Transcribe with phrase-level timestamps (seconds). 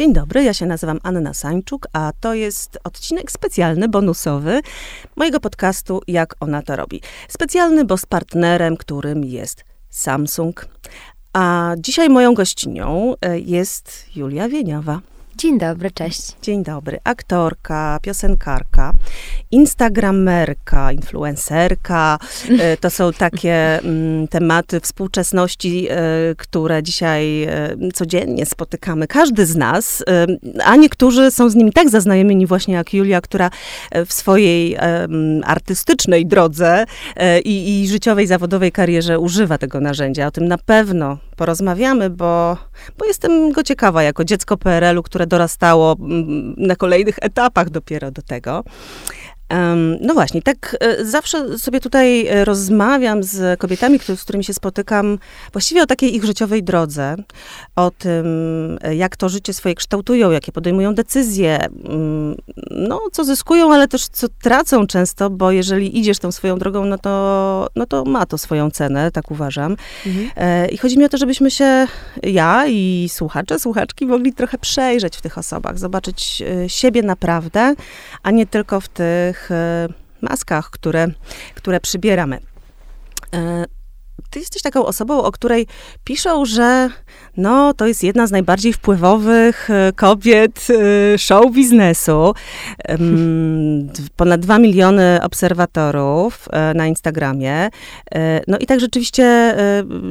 [0.00, 4.60] Dzień dobry, ja się nazywam Anna Sańczuk, a to jest odcinek specjalny, bonusowy
[5.16, 7.00] mojego podcastu Jak ona to robi.
[7.28, 10.66] Specjalny, bo z partnerem, którym jest Samsung.
[11.32, 15.00] A dzisiaj moją gościnią e, jest Julia Wieniawa.
[15.40, 16.20] Dzień dobry, cześć.
[16.42, 16.98] Dzień dobry.
[17.04, 18.92] Aktorka, piosenkarka,
[19.50, 22.18] instagramerka, influencerka.
[22.58, 25.96] E, to są takie mm, tematy współczesności, e,
[26.36, 29.06] które dzisiaj e, codziennie spotykamy.
[29.06, 30.04] Każdy z nas,
[30.64, 33.50] a niektórzy są z nimi tak zaznajomieni właśnie jak Julia, która
[34.06, 34.76] w swojej
[35.44, 36.84] artystycznej drodze
[37.44, 40.26] i, i życiowej, zawodowej karierze używa tego narzędzia.
[40.26, 42.56] O tym na pewno porozmawiamy, bo,
[42.98, 48.22] bo jestem go ciekawa jako dziecko PRL-u, które dorastało mm, na kolejnych etapach dopiero do
[48.22, 48.64] tego.
[50.00, 55.18] No właśnie, tak e, zawsze sobie tutaj e, rozmawiam z kobietami, z którymi się spotykam,
[55.52, 57.16] właściwie o takiej ich życiowej drodze,
[57.76, 58.26] o tym,
[58.82, 62.36] e, jak to życie swoje kształtują, jakie podejmują decyzje, mm,
[62.70, 66.98] no, co zyskują, ale też co tracą często, bo jeżeli idziesz tą swoją drogą, no
[66.98, 69.76] to, no to ma to swoją cenę, tak uważam.
[70.06, 70.70] Mhm.
[70.70, 71.86] I chodzi mi o to, żebyśmy się,
[72.22, 77.74] ja i słuchacze, słuchaczki, mogli trochę przejrzeć w tych osobach, zobaczyć siebie naprawdę,
[78.22, 79.88] a nie tylko w tych tych e,
[80.20, 81.08] maskach, które,
[81.54, 82.40] które przybieramy.
[83.34, 83.64] E,
[84.30, 85.66] ty jesteś taką osobą, o której
[86.04, 86.90] piszą, że
[87.36, 90.66] no, to jest jedna z najbardziej wpływowych e, kobiet
[91.14, 92.34] e, show biznesu.
[94.16, 97.68] Ponad 2 miliony obserwatorów e, na Instagramie.
[98.48, 99.54] No i tak rzeczywiście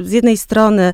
[0.02, 0.92] z jednej strony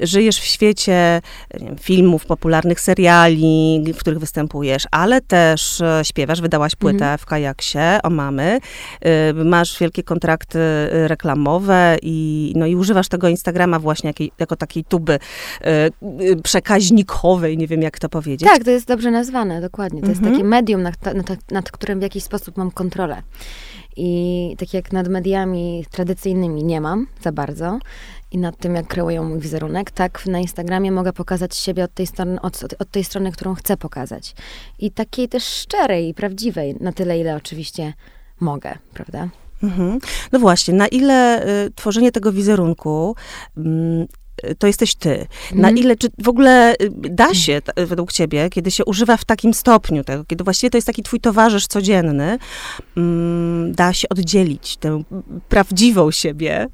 [0.00, 1.20] żyjesz w świecie
[1.54, 7.18] wiem, filmów, popularnych seriali, w których występujesz, ale też śpiewasz, wydałaś płytę mhm.
[7.18, 8.58] w kajaksie o mamy.
[9.34, 10.58] Masz wielkie kontrakty
[10.90, 15.18] reklamowe i, no, i używasz tego Instagrama właśnie jako, jako takiej tuby
[16.42, 18.48] przekaźnikowej, nie wiem jak to powiedzieć.
[18.48, 20.00] Tak, to jest dobrze nazwane, dokładnie.
[20.00, 20.24] To mhm.
[20.24, 23.22] jest takie medium, nad, nad, nad którym w jakiś sposób mam kontrolę.
[23.96, 27.78] I tak jak nad mediami tradycyjnymi nie mam za bardzo
[28.30, 32.06] i nad tym, jak kreują mój wizerunek, tak na Instagramie mogę pokazać siebie od tej
[32.06, 34.34] strony, od, od tej strony, którą chcę pokazać.
[34.78, 37.92] I takiej też szczerej i prawdziwej, na tyle, ile oczywiście
[38.40, 39.28] mogę, prawda?
[39.62, 39.98] Mhm.
[40.32, 43.16] No właśnie, na ile y, tworzenie tego wizerunku
[43.56, 44.06] mm,
[44.58, 45.26] to jesteś ty.
[45.52, 45.78] Na mhm.
[45.78, 50.04] ile, czy w ogóle y, da się, według ciebie, kiedy się używa w takim stopniu
[50.04, 52.38] tego, kiedy właściwie to jest taki twój towarzysz codzienny,
[52.96, 55.02] mm, da się oddzielić tę
[55.48, 56.66] prawdziwą siebie,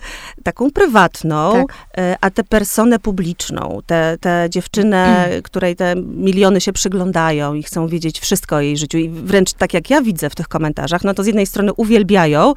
[0.42, 1.76] taką prywatną, tak.
[1.98, 5.42] E, a tę personę publiczną, tę, tę dziewczynę, mm.
[5.42, 9.74] której te miliony się przyglądają i chcą wiedzieć wszystko o jej życiu i wręcz tak
[9.74, 12.54] jak ja widzę w tych komentarzach, no to z jednej strony uwielbiają,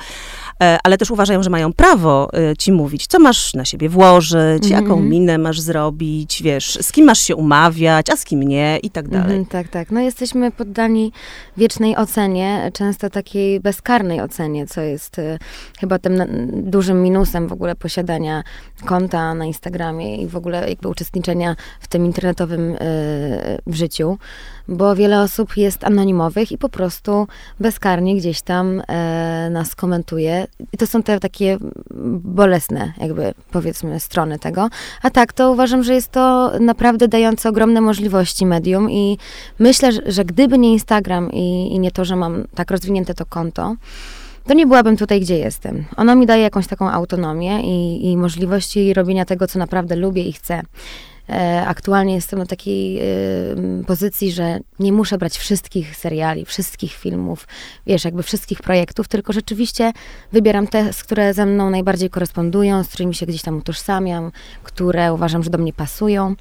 [0.59, 4.59] ale też uważają, że mają prawo e, ci mówić, co masz na siebie włożyć, mm
[4.61, 4.71] -hmm.
[4.71, 8.89] jaką minę masz zrobić, wiesz, z kim masz się umawiać, a z kim nie i
[8.89, 9.35] tak mhm, dalej.
[9.35, 9.91] Mm tak, tak.
[9.91, 11.11] No jesteśmy poddani
[11.57, 15.39] wiecznej ocenie, często takiej bezkarnej ocenie, co jest y,
[15.79, 18.43] chyba tym dużym minusem w ogóle posiadania
[18.85, 22.77] konta na Instagramie i w ogóle jakby uczestniczenia w tym internetowym y,
[23.67, 24.17] w życiu
[24.67, 27.27] bo wiele osób jest anonimowych i po prostu
[27.59, 30.46] bezkarnie gdzieś tam e, nas komentuje.
[30.77, 31.57] To są te takie
[32.23, 34.69] bolesne, jakby powiedzmy, strony tego.
[35.01, 39.17] A tak, to uważam, że jest to naprawdę dające ogromne możliwości medium i
[39.59, 43.25] myślę, że, że gdyby nie Instagram i, i nie to, że mam tak rozwinięte to
[43.25, 43.75] konto,
[44.47, 45.85] to nie byłabym tutaj, gdzie jestem.
[45.97, 50.33] Ono mi daje jakąś taką autonomię i, i możliwości robienia tego, co naprawdę lubię i
[50.33, 50.61] chcę.
[51.29, 53.01] E, aktualnie jestem na takiej
[53.81, 57.47] y, pozycji, że nie muszę brać wszystkich seriali, wszystkich filmów,
[57.87, 59.93] wiesz, jakby wszystkich projektów, tylko rzeczywiście
[60.31, 64.31] wybieram te, które ze mną najbardziej korespondują, z którymi się gdzieś tam utożsamiam,
[64.63, 66.35] które uważam, że do mnie pasują,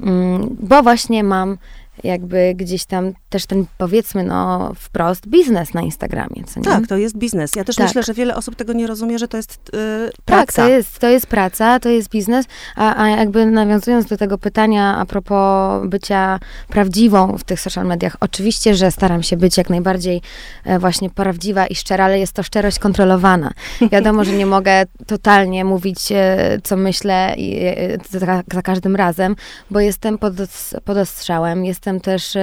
[0.00, 1.58] mm, bo właśnie mam
[2.04, 6.66] jakby gdzieś tam też ten, powiedzmy, no wprost, biznes na Instagramie, co nie?
[6.66, 7.56] Tak, to jest biznes.
[7.56, 7.86] Ja też tak.
[7.86, 10.46] myślę, że wiele osób tego nie rozumie, że to jest yy, praca.
[10.46, 12.46] Tak, to jest, to jest praca, to jest biznes,
[12.76, 18.16] a, a jakby nawiązując do tego pytania a propos bycia prawdziwą w tych social mediach,
[18.20, 20.22] oczywiście, że staram się być jak najbardziej
[20.64, 23.52] e, właśnie prawdziwa i szczera, ale jest to szczerość kontrolowana.
[23.92, 29.36] Wiadomo, że nie mogę totalnie mówić, e, co myślę i, e, za, za każdym razem,
[29.70, 30.34] bo jestem pod,
[30.84, 32.36] pod ostrzałem, jestem też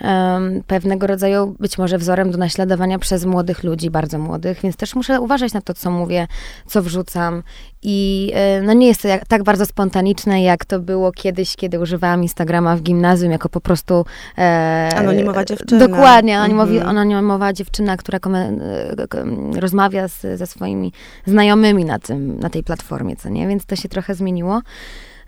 [0.00, 4.94] um, pewnego rodzaju być może wzorem do naśladowania przez młodych ludzi, bardzo młodych, więc też
[4.94, 6.26] muszę uważać na to, co mówię,
[6.66, 7.42] co wrzucam
[7.82, 11.80] i e, no nie jest to jak, tak bardzo spontaniczne, jak to było kiedyś, kiedy
[11.80, 14.04] używałam Instagrama w gimnazjum jako po prostu...
[14.38, 15.88] E, anonimowa dziewczyna.
[15.88, 16.98] Dokładnie, anonimowi, mhm.
[16.98, 20.92] anonimowa dziewczyna, która e, rozmawia z, ze swoimi
[21.26, 23.48] znajomymi na, tym, na tej platformie, co nie?
[23.48, 24.60] Więc to się trochę zmieniło.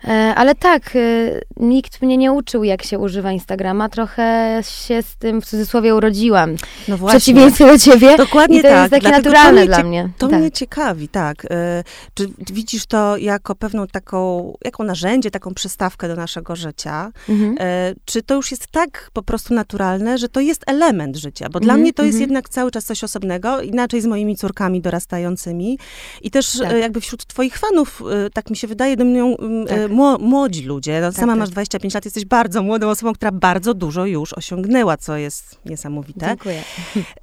[0.07, 3.89] E, ale tak, y, nikt mnie nie uczył, jak się używa Instagrama.
[3.89, 6.55] Trochę się z tym w cudzysłowie urodziłam.
[6.87, 7.19] No W właśnie.
[7.19, 8.17] przeciwieństwie do ciebie.
[8.17, 8.77] Dokładnie I to tak.
[8.77, 10.09] jest takie Dlatego naturalne mnie dla mnie.
[10.17, 10.39] To tak.
[10.39, 11.45] mnie ciekawi, tak.
[11.49, 11.83] E,
[12.13, 17.11] Czy widzisz to jako pewną taką, jako narzędzie, taką przystawkę do naszego życia?
[17.29, 17.55] Mhm.
[17.59, 21.47] E, Czy to już jest tak po prostu naturalne, że to jest element życia?
[21.51, 22.29] Bo dla Mhm, mnie to jest mhm.
[22.29, 25.79] jednak cały czas coś osobnego, inaczej z moimi córkami dorastającymi.
[26.21, 26.71] I też Tak.
[26.73, 29.35] e, jakby wśród twoich fanów, e, tak mi się wydaje, dominują
[29.67, 29.92] Tak.
[29.93, 31.01] E, mło- młodzi ludzie.
[31.01, 31.39] No, sama tak.
[31.39, 36.25] masz 25 lat, jesteś bardzo młodą osobą, która bardzo dużo już osiągnęła, co jest niesamowite.
[36.27, 36.61] Dziękuję.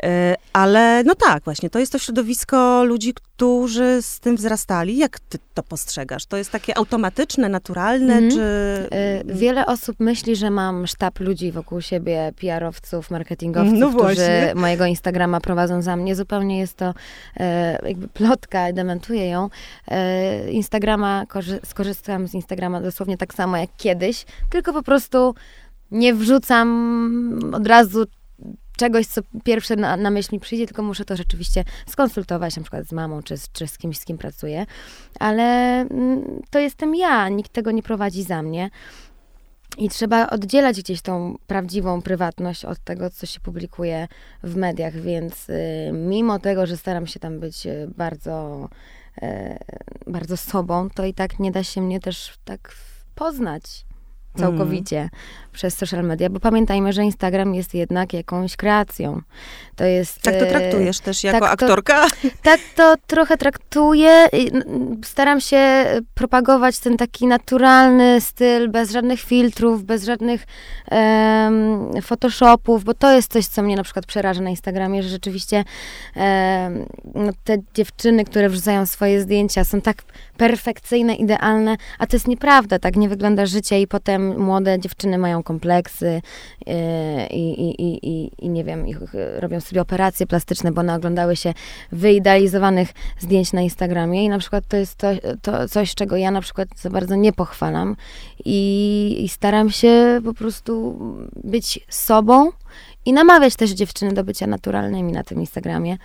[0.02, 4.96] E, Ale no tak, właśnie, to jest to środowisko ludzi, którzy z tym wzrastali.
[4.96, 6.26] Jak ty to postrzegasz?
[6.26, 8.30] To jest takie automatyczne, naturalne, Mhm.
[8.30, 8.40] czy...
[9.30, 14.86] Y, Wiele osób myśli, że mam sztab ludzi wokół siebie, PR-owców, marketingowców, No którzy mojego
[14.86, 16.16] Instagrama prowadzą za mnie.
[16.16, 16.94] Zupełnie jest to
[17.36, 19.48] e, jakby plotka dementuję ją.
[19.88, 25.34] E, Instagrama, korzy- skorzystam z Instagrama dosłownie tak samo jak kiedyś, tylko po prostu
[25.90, 28.04] nie wrzucam od razu
[28.80, 32.86] czegoś, co pierwsze na, na myśl mi przyjdzie, tylko muszę to rzeczywiście skonsultować na przykład
[32.86, 34.66] z mamą, czy z, czy z kimś, z kim pracuję.
[35.18, 35.42] Ale
[35.80, 38.70] mm, to jestem ja, nikt tego nie prowadzi za mnie.
[39.78, 44.08] I trzeba oddzielać gdzieś tą prawdziwą prywatność od tego, co się publikuje
[44.42, 45.54] w mediach, więc y,
[45.92, 48.68] mimo tego, że staram się tam być y, bardzo,
[50.06, 52.74] bardzo sobą, to i tak nie da się mnie też tak
[53.14, 53.84] poznać
[54.36, 55.10] całkowicie
[55.52, 59.20] przez social media, bo pamiętajmy, że Instagram jest jednak jakąś kreacją.
[59.76, 60.22] To jest...
[60.22, 62.06] Tak to y, traktujesz też jako tak to- aktorka?
[62.42, 64.28] tak to trochę traktuję.
[65.04, 70.46] Staram się e, propagować ten taki naturalny styl, bez żadnych filtrów, bez żadnych
[70.90, 75.64] em, photoshopów, bo to jest coś, co mnie na przykład przeraża na Instagramie, że rzeczywiście
[76.14, 80.02] em, no, te dziewczyny, które wrzucają swoje zdjęcia są tak
[80.36, 85.42] perfekcyjne, idealne, a to jest nieprawda, tak nie wygląda życie i potem młode dziewczyny mają
[85.42, 86.22] kompleksy
[86.66, 88.84] e, i, i, i, i, nie wiem,
[89.14, 91.54] e, robią sobie operacje plastyczne, bo one oglądały się
[91.92, 92.88] wyidealizowanych
[93.18, 95.08] zdjęć na Instagramie i na przykład to jest to,
[95.42, 97.96] to coś, czego ja na przykład za bardzo nie pochwalam
[98.44, 100.98] i, i staram się po prostu
[101.44, 102.50] być sobą
[103.06, 105.98] i namawiać też dziewczyny do bycia naturalnymi na tym Instagramie,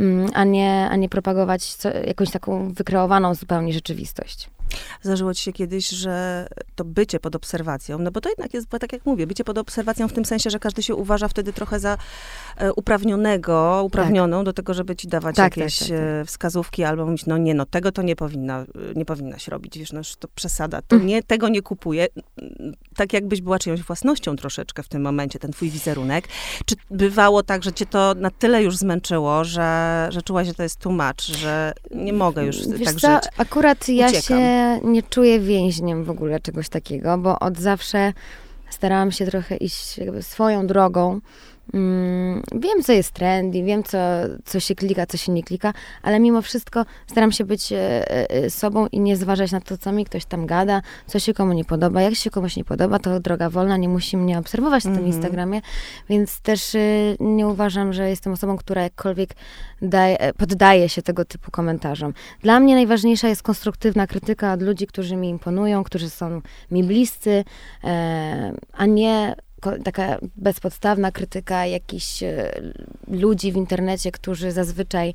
[0.00, 4.50] mm, a nie, a nie propagować co, jakąś taką wykreowaną zupełnie rzeczywistość.
[5.02, 8.78] Zdarzyło ci się kiedyś, że to bycie pod obserwacją, no bo to jednak jest, bo
[8.78, 11.80] tak jak mówię, bycie pod obserwacją w tym sensie, że każdy się uważa wtedy trochę
[11.80, 11.98] za
[12.56, 17.06] e, uprawnionego, uprawnioną do tego, żeby ci dawać Tak, jakieś tak, tak, e, wskazówki albo
[17.06, 18.64] mówić, no nie, no tego to nie powinna,
[18.96, 21.08] nie powinnaś robić, wiesz, no już to przesada, to Mm.
[21.08, 22.06] nie, tego nie kupuję.
[22.96, 26.28] Tak jakbyś była czyjąś własnością troszeczkę w tym momencie, ten twój wizerunek.
[26.66, 30.62] Czy bywało tak, że cię to na tyle już zmęczyło, że, że czułaś, że to
[30.62, 33.32] jest too much, że nie mogę już Wiesz tak co, żyć?
[33.38, 34.22] akurat ja Uciekam.
[34.22, 38.12] się nie czuję więźniem w ogóle czegoś takiego, bo od zawsze
[38.70, 41.20] starałam się trochę iść swoją drogą.
[41.74, 43.98] Mm, wiem, co jest trendy, wiem, co,
[44.44, 45.72] co się klika, co się nie klika,
[46.02, 49.92] ale mimo wszystko staram się być e, e, sobą i nie zważać na to, co
[49.92, 52.02] mi ktoś tam gada, co się komu nie podoba.
[52.02, 55.14] Jak się komuś nie podoba, to droga wolna, nie musi mnie obserwować na tym Mhm.
[55.14, 55.60] Instagramie,
[56.08, 56.78] więc też e,
[57.20, 59.30] nie uważam, że jestem osobą, która jakkolwiek
[59.82, 62.12] daje, e, poddaje się tego typu komentarzom.
[62.42, 67.44] Dla mnie najważniejsza jest konstruktywna krytyka od ludzi, którzy mi imponują, którzy są mi bliscy,
[67.84, 69.34] e, a nie
[69.84, 72.52] taka bezpodstawna krytyka jakichś e,
[73.08, 75.14] ludzi w internecie, którzy zazwyczaj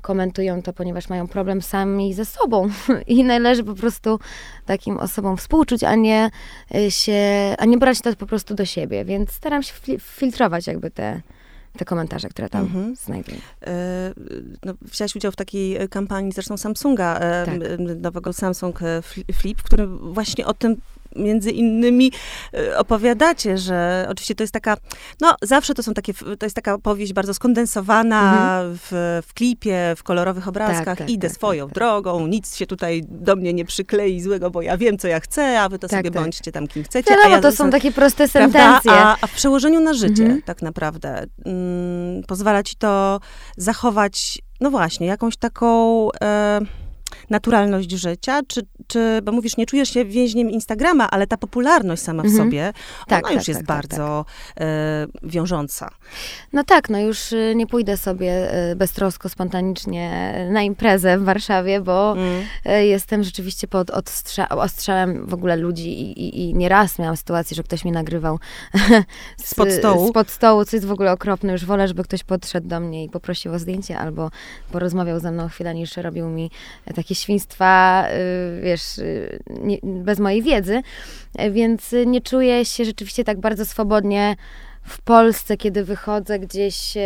[0.00, 2.68] komentują to, ponieważ mają problem sami ze sobą
[3.06, 4.18] i należy po prostu
[4.66, 6.30] takim osobom współczuć, a nie
[6.74, 7.20] e, się,
[7.58, 11.20] a nie brać to po prostu do siebie, więc staram się fil- filtrować jakby te,
[11.78, 12.96] te komentarze, które tam Mhm.
[12.96, 13.38] znajduję.
[13.66, 13.72] E,
[14.64, 17.54] no, wziąłeś udział w takiej kampanii zresztą Samsunga, Tak.
[18.00, 20.76] nowego Samsung Fli- Flip, w którym właśnie o tym
[21.16, 22.12] między innymi
[22.54, 24.76] e, opowiadacie, że oczywiście to jest taka,
[25.20, 30.02] no zawsze to są takie, to jest taka opowieść bardzo skondensowana w, w klipie, w
[30.02, 30.96] kolorowych obrazkach, Mhm.
[30.96, 31.74] tak, idę tak, swoją tak.
[31.74, 35.60] drogą, nic się tutaj do mnie nie przyklei złego, bo ja wiem, co ja chcę,
[35.60, 36.22] a wy to Tak, sobie tak.
[36.22, 37.10] bądźcie tam kim chcecie.
[37.10, 38.58] Wiadomo, ja to są takie proste Prawda?
[38.60, 38.92] sentencje.
[38.92, 40.42] A, a w przełożeniu na życie Mhm.
[40.42, 43.20] tak naprawdę mm, pozwala ci to
[43.56, 46.60] zachować, no właśnie, jakąś taką e,
[47.30, 52.22] naturalność życia, czy, czy, bo mówisz, nie czujesz się więźniem Instagrama, ale ta popularność sama
[52.22, 52.44] w Mhm.
[52.46, 52.72] sobie,
[53.08, 54.24] Tak, ona już tak, jest tak, tak, bardzo
[54.60, 55.88] E, wiążąca.
[56.52, 61.80] No tak, no już y, nie pójdę sobie y, beztrosko, spontanicznie na imprezę w Warszawie,
[61.80, 62.42] bo Mm.
[62.80, 67.54] y, jestem rzeczywiście pod odstrza- ostrzałem w ogóle ludzi i, i, i nieraz miałam sytuację,
[67.54, 68.38] że ktoś mnie nagrywał
[69.42, 70.08] z, Spod stołu?
[70.08, 71.52] Spod stołu, co jest w ogóle okropne.
[71.52, 74.30] Już wolę, żeby ktoś podszedł do mnie i poprosił o zdjęcie albo
[74.72, 76.50] porozmawiał ze mną chwilę, niż robił mi
[76.94, 80.82] takie świństwa, y, wiesz, y, nie, bez mojej wiedzy,
[81.38, 84.36] e, więc nie czuję się rzeczywiście tak bardzo swobodnie
[84.84, 87.00] w Polsce, kiedy wychodzę gdzieś e,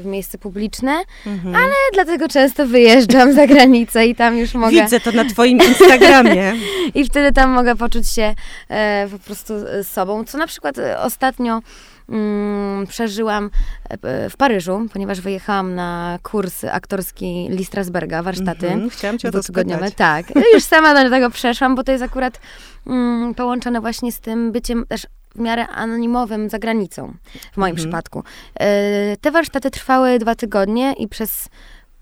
[0.00, 1.54] w miejsce publiczne, mhm.
[1.54, 4.82] ale dlatego często wyjeżdżam za granicę i tam już mogę...
[4.82, 6.52] Widzę to na twoim Instagramie.
[6.94, 8.34] I wtedy tam mogę poczuć się
[8.68, 11.60] e, po prostu sobą, co na przykład ostatnio
[12.08, 13.50] mm, przeżyłam
[13.90, 18.68] e, w Paryżu, ponieważ wyjechałam na kurs aktorski Lee Strasberga, warsztaty.
[18.68, 18.92] Mm -hmm.
[18.92, 19.94] Chciałam cię o to spytać.
[19.94, 22.40] Tak, już sama do tego przeszłam, bo to jest akurat
[22.86, 27.14] mm, połączone właśnie z tym byciem też w miarę anonimowym za granicą,
[27.52, 27.76] w moim mhm.
[27.76, 28.24] przypadku.
[28.60, 31.48] E, te warsztaty trwały dwa tygodnie i przez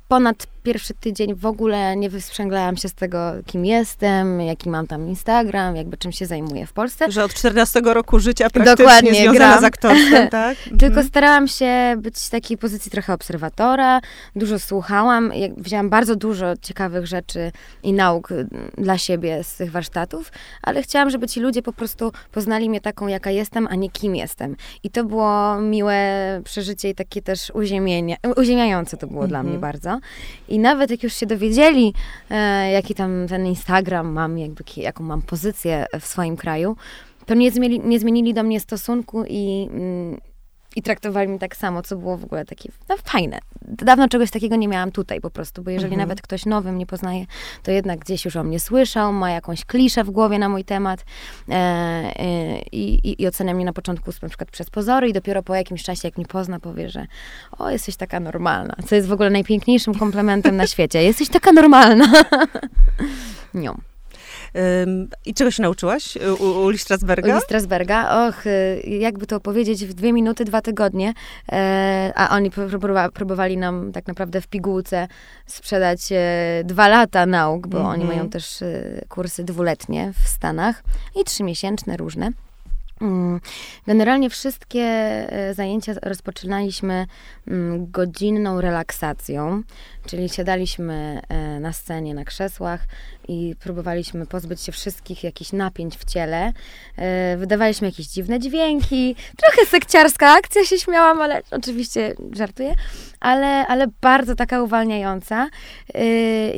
[0.08, 5.08] ponad pierwszy tydzień w ogóle nie wysprzęglałam się z tego, kim jestem, jaki mam tam
[5.08, 7.10] Instagram, jakby czym się zajmuję w Polsce.
[7.10, 9.60] Że od 14 roku życia praktycznie Dokładnie, związana gram.
[9.60, 10.58] z aktorstwem, tak?
[10.58, 11.06] Tylko mhm.
[11.06, 14.00] starałam się być w takiej pozycji trochę obserwatora,
[14.36, 17.52] dużo słuchałam, wzięłam bardzo dużo ciekawych rzeczy
[17.82, 18.46] i nauk y,
[18.78, 23.06] dla siebie z tych warsztatów, ale chciałam, żeby ci ludzie po prostu poznali mnie taką,
[23.06, 24.56] jaka jestem, a nie kim jestem.
[24.82, 26.00] I to było miłe
[26.44, 29.28] przeżycie i takie też uziemienie, uziemiające to było mhm.
[29.28, 29.60] dla mnie mhm.
[29.60, 30.00] bardzo.
[30.50, 31.94] I nawet jak już się dowiedzieli,
[32.30, 36.76] e, jaki tam ten Instagram mam, jakby, jaką mam pozycję w swoim kraju,
[37.26, 40.20] to nie zmienili, nie zmienili do mnie stosunku i, mm,
[40.76, 43.38] i traktowali mnie tak samo, co było w ogóle takie no, fajne.
[43.62, 46.08] Dawno czegoś takiego nie miałam tutaj po prostu, bo jeżeli mhm.
[46.08, 47.26] nawet ktoś nowy mnie poznaje,
[47.62, 51.04] to jednak gdzieś już o mnie słyszał, ma jakąś kliszę w głowie na mój temat
[51.48, 55.54] e, e, i, i ocenia mnie na początku na przykład przez pozory i dopiero po
[55.54, 57.06] jakimś czasie, jak mnie pozna, powie, że
[57.58, 61.02] o, jesteś taka normalna, co jest w ogóle najpiękniejszym komplementem na świecie.
[61.02, 62.12] Jesteś taka normalna.
[63.54, 63.89] Nią.
[65.26, 67.32] I czego się nauczyłaś u, u Strasberga?
[67.32, 71.14] Uli Strasberga, och, y, jakby to powiedzieć w dwie minuty, dwa tygodnie,
[71.52, 72.50] e, a oni
[73.14, 75.08] próbowali nam tak naprawdę w pigułce
[75.46, 78.30] sprzedać e, dwa lata nauk, bo oni mają mhm.
[78.30, 80.82] też e, kursy dwuletnie w Stanach
[81.20, 82.30] i trzymiesięczne różne.
[83.00, 83.40] Mm,
[83.86, 87.06] generalnie wszystkie e, zajęcia rozpoczynaliśmy
[87.48, 89.62] mm, godzinną relaksacją,
[90.06, 92.86] czyli siadaliśmy e, na scenie, na krzesłach
[93.28, 96.52] i próbowaliśmy pozbyć się wszystkich jakichś napięć w ciele.
[96.96, 102.74] E, wydawaliśmy jakieś dziwne dźwięki, trochę sekciarska akcja się śmiałam, ale oczywiście żartuję,
[103.20, 105.48] ale, ale bardzo taka uwalniająca.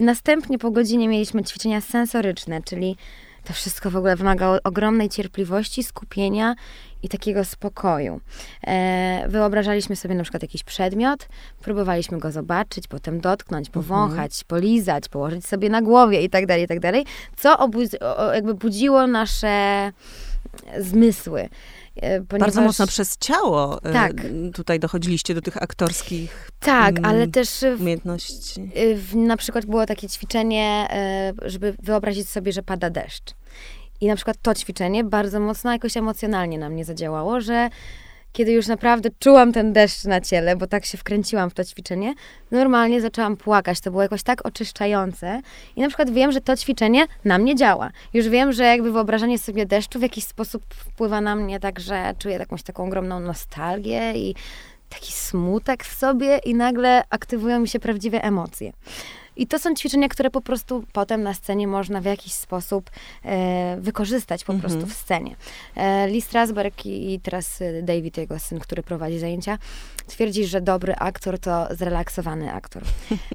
[0.01, 2.97] Następnie po godzinie mieliśmy ćwiczenia sensoryczne, czyli
[3.45, 6.55] to wszystko w ogóle wymagało ogromnej cierpliwości, skupienia
[7.03, 8.21] i takiego spokoju.
[8.67, 11.29] E, wyobrażaliśmy sobie na przykład jakiś przedmiot,
[11.61, 13.85] próbowaliśmy go zobaczyć, potem dotknąć, mhm.
[13.85, 14.45] powąchać, mhm.
[14.49, 17.05] polizać, położyć sobie na głowie i tak dalej, i tak dalej,
[17.37, 17.97] co obudzi,
[18.35, 19.93] jakby budziło nasze
[20.79, 21.49] zmysły.
[21.97, 22.47] E, ponieważ...
[22.47, 24.13] Bardzo mocno przez ciało e, tak.
[24.55, 28.71] tutaj dochodziliście do tych aktorskich Tak, ale też w, umiejętności.
[28.97, 33.35] W, na przykład było takie ćwiczenie, e, żeby wyobrazić sobie, że pada deszcz.
[34.01, 37.71] I na przykład to ćwiczenie bardzo mocno jakoś emocjonalnie na mnie zadziałało, że
[38.33, 42.15] kiedy już naprawdę czułam ten deszcz na ciele, bo tak się wkręciłam w to ćwiczenie,
[42.51, 43.81] normalnie zaczęłam płakać.
[43.81, 45.41] To było jakoś tak oczyszczające.
[45.77, 47.91] I na przykład wiem, że to ćwiczenie na mnie działa.
[48.15, 52.15] Już wiem, że jakby wyobrażanie sobie deszczu w jakiś sposób wpływa na mnie tak, że
[52.19, 54.35] czuję jakąś taką ogromną nostalgię i
[54.89, 58.73] taki smutek w sobie i nagle aktywują mi się prawdziwe emocje.
[59.37, 62.91] I to są ćwiczenia, które po prostu potem na scenie można w jakiś sposób
[63.25, 64.91] e, wykorzystać po prostu mhm.
[64.91, 65.37] w scenie.
[65.77, 69.59] E, Lee Strasberg i, i teraz e, David, jego syn, który prowadzi zajęcia,
[70.07, 72.83] twierdzi, że dobry aktor to zrelaksowany aktor.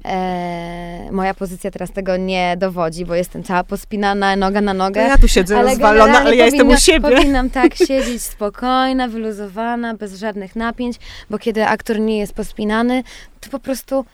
[0.04, 5.00] E, moja pozycja teraz tego nie dowodzi, bo jestem cała pospinana, noga na nogę.
[5.00, 7.10] ja tu siedzę ale rozwalona, ale ja jestem u siebie.
[7.10, 10.96] Powinnam tak siedzieć spokojna, wyluzowana, bez żadnych napięć,
[11.30, 13.02] bo kiedy aktor nie jest pospinany,
[13.40, 14.04] to po prostu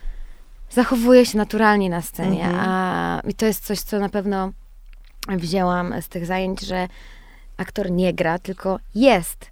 [0.74, 2.44] zachowuje się naturalnie na scenie.
[2.44, 2.68] Mhm.
[2.68, 4.52] A, I to jest coś, co na pewno
[5.28, 6.88] wzięłam z tych zajęć, że
[7.56, 9.50] aktor nie gra, tylko jest.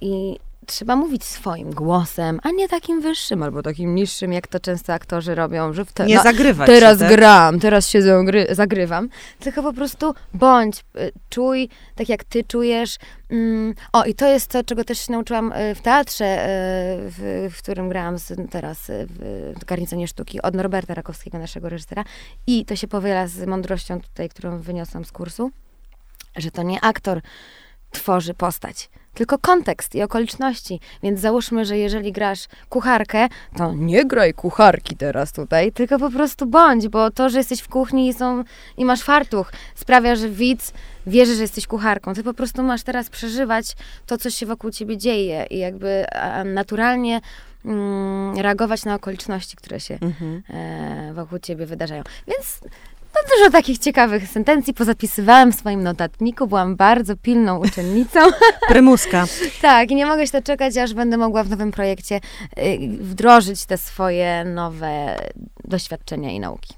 [0.00, 4.92] I trzeba mówić swoim głosem, a nie takim wyższym albo takim niższym, jak to często
[4.92, 7.16] aktorzy robią, że w te, nie no, zagrywać teraz się, tak?
[7.16, 9.08] gram, teraz się zagry, zagrywam,
[9.38, 12.96] tylko po prostu bądź, y, czuj tak jak ty czujesz.
[13.30, 16.48] Mm, o, i to jest to, czego też się nauczyłam y, w teatrze, y,
[17.10, 18.16] w, w którym grałam
[18.50, 22.04] teraz w, w Garniconie Sztuki od Norberta Rakowskiego, naszego reżysera
[22.46, 25.50] i to się powiela z mądrością tutaj, którą wyniosłam z kursu,
[26.36, 27.20] że to nie aktor
[27.90, 30.80] tworzy postać, tylko kontekst i okoliczności.
[31.02, 36.46] Więc załóżmy, że jeżeli grasz kucharkę, to nie graj kucharki teraz tutaj, tylko po prostu
[36.46, 38.44] bądź, bo to, że jesteś w kuchni i, są,
[38.76, 40.72] i masz fartuch, sprawia, że widz
[41.06, 42.14] wierzy, że jesteś kucharką.
[42.14, 46.04] Ty po prostu masz teraz przeżywać to, co się wokół ciebie dzieje i jakby
[46.44, 47.20] naturalnie
[47.64, 50.42] mm, reagować na okoliczności, które się mhm.
[50.50, 52.02] e, wokół ciebie wydarzają.
[52.26, 52.60] Więc
[53.16, 58.20] no dużo takich ciekawych sentencji pozapisywałam w swoim notatniku, byłam bardzo pilną uczennicą.
[58.68, 59.26] Prymuska.
[59.62, 63.78] tak, i nie mogę się doczekać, aż będę mogła w nowym projekcie y, wdrożyć te
[63.78, 65.16] swoje nowe
[65.64, 66.74] doświadczenia i nauki.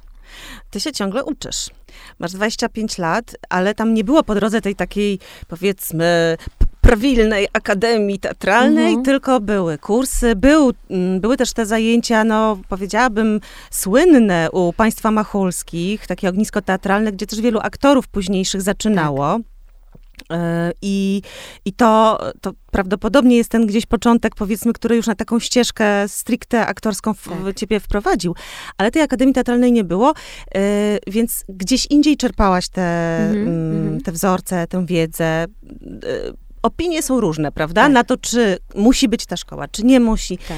[0.70, 1.70] Ty się ciągle uczysz.
[2.18, 5.18] Masz 25 lat, ale tam nie było po drodze tej takiej,
[5.48, 6.36] powiedzmy,
[6.80, 9.04] prawilnej akademii teatralnej, mhm.
[9.04, 16.06] tylko były kursy, był, mm, były też te zajęcia, no powiedziałabym, słynne u państwa machulskich,
[16.06, 19.32] takie ognisko teatralne, gdzie też wielu aktorów późniejszych zaczynało.
[19.32, 19.58] Tak.
[20.32, 21.22] E, I,
[21.64, 26.66] I to, to prawdopodobnie jest ten gdzieś początek, powiedzmy, który już na taką ścieżkę stricte
[26.66, 27.56] aktorską w, tak.
[27.56, 28.34] ciebie wprowadził.
[28.78, 30.14] Ale tej Akademii Teatralnej nie było,
[30.54, 34.02] e, więc gdzieś indziej czerpałaś te, mm -hmm.
[34.02, 35.48] te wzorce, tę wiedzę e,
[36.68, 37.82] opinie są różne, prawda?
[37.82, 37.92] Tak.
[37.92, 40.38] Na to, czy musi być ta szkoła, czy nie musi.
[40.38, 40.56] Tak.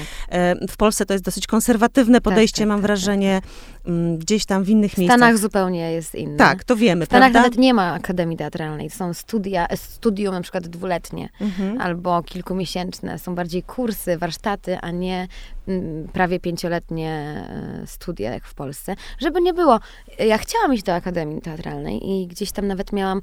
[0.71, 3.41] W Polsce to jest dosyć konserwatywne podejście, tak, tak mam tak, wrażenie.
[3.87, 5.17] Mm, gdzieś tam w innych miejscach.
[5.17, 6.37] W Stanach zupełnie jest inne.
[6.37, 7.39] Tak, to wiemy, W Stanach prawda?
[7.41, 8.91] nawet nie ma akademii teatralnej.
[8.91, 11.81] Są studia, studium na przykład dwuletnie mhm.
[11.81, 13.19] albo kilkumiesięczne.
[13.19, 15.29] Są bardziej kursy, warsztaty, a nie
[15.69, 18.97] mm, prawie pięcioletnie e, studia jak w Polsce.
[19.19, 19.81] Żeby nie było.
[20.19, 23.23] Ja chciałam iść do akademii teatralnej i gdzieś tam nawet miałam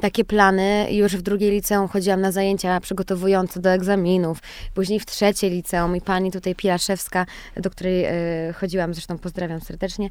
[0.00, 0.86] takie plany.
[0.90, 4.38] Już w drugiej liceum chodziłam na zajęcia przygotowujące do egzaminów.
[4.74, 8.12] Później w trzeciej liceum i pani tutaj Pilaszewska, do której e,
[8.52, 10.08] chodziłam, zresztą pozdrawiam serdecznie,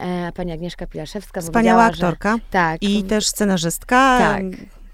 [0.00, 1.40] e, pani Agnieszka Pilaszewska.
[1.40, 2.34] Wspaniała aktorka.
[2.34, 2.82] Że, tak.
[2.82, 4.18] I też scenarzystka.
[4.18, 4.42] Tak.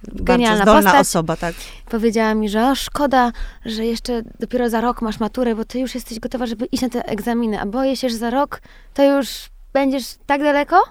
[0.03, 1.01] Genialna zdolna postać.
[1.01, 1.55] osoba, tak.
[1.91, 3.33] Powiedziała mi, że o, szkoda,
[3.65, 6.89] że jeszcze dopiero za rok masz maturę, bo ty już jesteś gotowa, żeby iść na
[6.89, 8.63] te egzaminy, a boję się, że za rok
[8.95, 9.29] to już
[9.73, 10.83] będziesz tak daleko,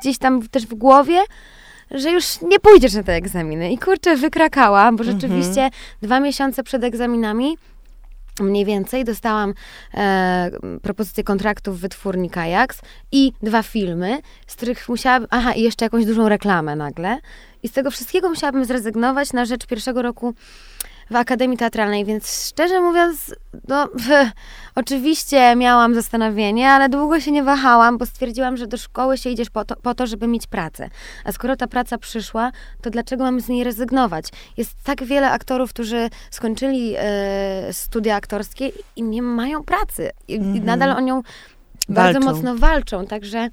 [0.00, 1.18] gdzieś tam też w głowie,
[1.90, 3.72] że już nie pójdziesz na te egzaminy.
[3.72, 5.10] I kurczę, wykrakała, bo mhm.
[5.10, 5.72] rzeczywiście mhm.
[6.02, 7.56] dwa miesiące przed egzaminami
[8.40, 9.54] mniej więcej dostałam
[9.94, 10.50] e,
[10.82, 12.80] propozycję kontraktu w wytwórni Kajaks
[13.12, 17.18] i dwa filmy, z których musiałabym, aha, i jeszcze jakąś dużą reklamę nagle.
[17.62, 20.34] I z tego wszystkiego musiałabym zrezygnować na rzecz pierwszego roku
[21.10, 23.34] w Akademii Teatralnej, więc szczerze mówiąc,
[23.68, 23.88] no,
[24.74, 29.50] oczywiście miałam zastanowienie, ale długo się nie wahałam, bo stwierdziłam, że do szkoły się idziesz
[29.50, 30.88] po to, po to żeby mieć pracę.
[31.24, 34.28] A skoro ta praca przyszła, to dlaczego mam z niej rezygnować?
[34.56, 40.10] Jest tak wiele aktorów, którzy skończyli e, studia aktorskie i nie mają pracy.
[40.28, 40.64] I, mm -hmm.
[40.64, 41.22] nadal o nią
[41.88, 43.48] bardzo mocno walczą, także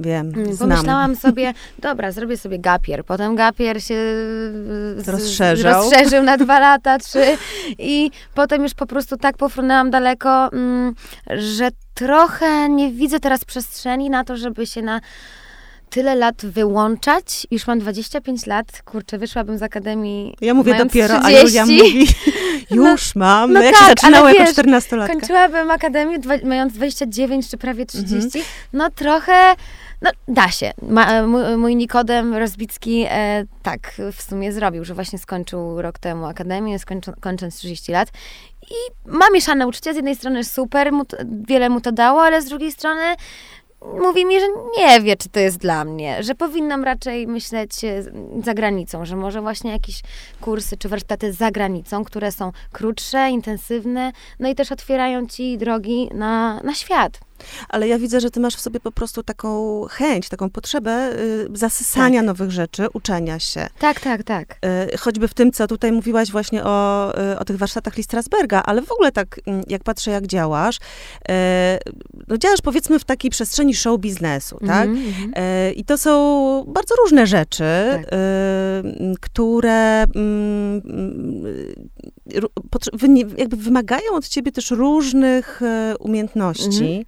[0.00, 0.68] Wiem, mm, znam.
[0.70, 3.04] Pomyślałam sobie, dobra, zrobię sobie gapier.
[3.04, 3.94] Potem gapier się
[4.96, 5.72] z, rozszerzył.
[5.72, 7.36] rozszerzył na dwa lata, trzy
[7.78, 10.94] i potem już po prostu tak pofrunęłam daleko, mm,
[11.30, 15.00] że trochę nie widzę teraz przestrzeni na to, żeby się na
[15.90, 17.46] tyle lat wyłączać.
[17.50, 20.36] Już mam 25 lat, kurczę, wyszłabym z akademii.
[20.40, 21.36] Ja mówię dopiero, 30.
[21.36, 22.06] a Julia mówi,
[22.70, 23.52] już no, mam.
[23.52, 25.14] No, no jak tak, się zaczynało jako 14 latka.
[25.14, 28.26] Kończyłabym akademię mając 29 czy prawie 30.
[28.26, 28.44] Mhm.
[28.72, 29.54] No trochę
[30.02, 30.72] no, da się.
[30.82, 36.78] Ma, mój Nikodem Rozbicki e, tak w sumie zrobił, że właśnie skończył rok temu akademię,
[36.78, 38.08] skończy, kończąc 30 lat.
[38.70, 39.92] I ma mieszane uczucia.
[39.92, 41.16] Z jednej strony super, mu to,
[41.48, 43.02] wiele mu to dało, ale z drugiej strony
[44.00, 44.46] mówi mi, że
[44.78, 48.02] nie wie, czy to jest dla mnie, że powinnam raczej myśleć e,
[48.44, 50.02] za granicą, że może właśnie jakieś
[50.40, 56.10] kursy czy warsztaty za granicą, które są krótsze, intensywne, no i też otwierają ci drogi
[56.14, 57.20] na, na świat.
[57.68, 61.48] Ale ja widzę, że ty masz w sobie po prostu taką chęć, taką potrzebę y,
[61.54, 62.26] zasysania tak.
[62.26, 63.66] nowych rzeczy, uczenia się.
[63.78, 64.58] Tak, tak, tak.
[64.94, 68.62] Y, choćby w tym, co tutaj mówiłaś właśnie o, y, o tych warsztatach Lee Strasberga,
[68.62, 70.78] ale w ogóle tak, mm, jak patrzę, jak działasz,
[72.28, 74.88] no działasz powiedzmy w takiej przestrzeni show biznesu, tak?
[74.88, 75.72] Mm -hmm.
[75.76, 78.06] I to są bardzo różne rzeczy, tak.
[79.20, 80.82] Które mm,
[83.38, 85.60] jakby wymagają od ciebie też różnych
[85.98, 87.04] umiejętności.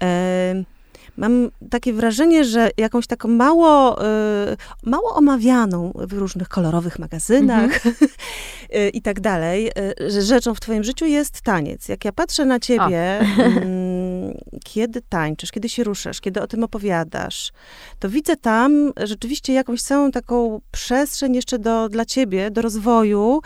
[0.00, 0.78] Mm -hmm
[1.18, 7.96] mam takie wrażenie, że jakąś taką mało, y, mało omawianą w różnych kolorowych magazynach mm
[7.96, 8.08] -hmm.
[8.98, 9.70] i tak dalej,
[10.08, 11.88] że rzeczą w twoim życiu jest taniec.
[11.88, 13.20] Jak ja patrzę na ciebie,
[14.64, 17.52] kiedy tańczysz, kiedy się ruszasz, kiedy o tym opowiadasz,
[17.98, 23.40] to widzę tam rzeczywiście jakąś całą taką przestrzeń jeszcze do, dla ciebie, do rozwoju,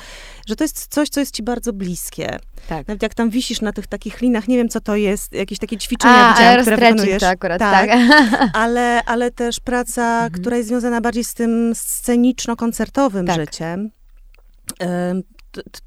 [0.47, 2.39] że to jest coś, co jest ci bardzo bliskie.
[2.69, 2.89] Tak.
[2.89, 5.79] Nawet jak tam wisisz na tych takich linach, nie wiem co to jest, jakieś takie
[5.79, 7.21] ćwiczenia A, widziałam, które wykonujesz.
[7.21, 7.91] to akurat, tak.
[7.91, 8.01] tak.
[8.63, 10.33] ale, ale też praca, mhm.
[10.33, 13.37] która jest związana bardziej z tym sceniczno-koncertowym tak.
[13.37, 13.91] życiem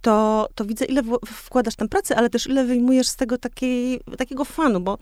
[0.01, 4.45] to, to widzę, ile wkładasz tam pracy, ale też ile wyjmujesz z tego takiej, takiego
[4.45, 4.97] fanu, bo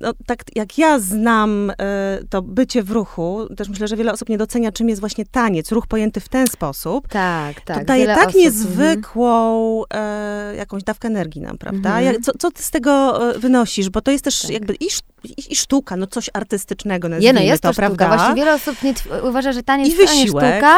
[0.00, 4.28] no, tak jak ja znam e, to bycie w ruchu, też myślę, że wiele osób
[4.28, 7.08] nie docenia, czym jest właśnie taniec, ruch pojęty w ten sposób.
[7.08, 7.78] Tak, tak.
[7.78, 11.88] To daje tak osób, niezwykłą e, jakąś dawkę energii nam, prawda?
[11.88, 12.04] Mhm.
[12.04, 13.90] Jak, co, co ty z tego e, wynosisz?
[13.90, 14.50] Bo to jest też tak.
[14.50, 14.88] jakby i
[15.24, 17.86] i, i sztuka, no coś artystycznego Nie, nazwijmy no jest to, to, sztuka.
[17.96, 18.16] prawda?
[18.16, 20.76] Właśnie wiele osób nie uważa, że taniec I to nie sztuka,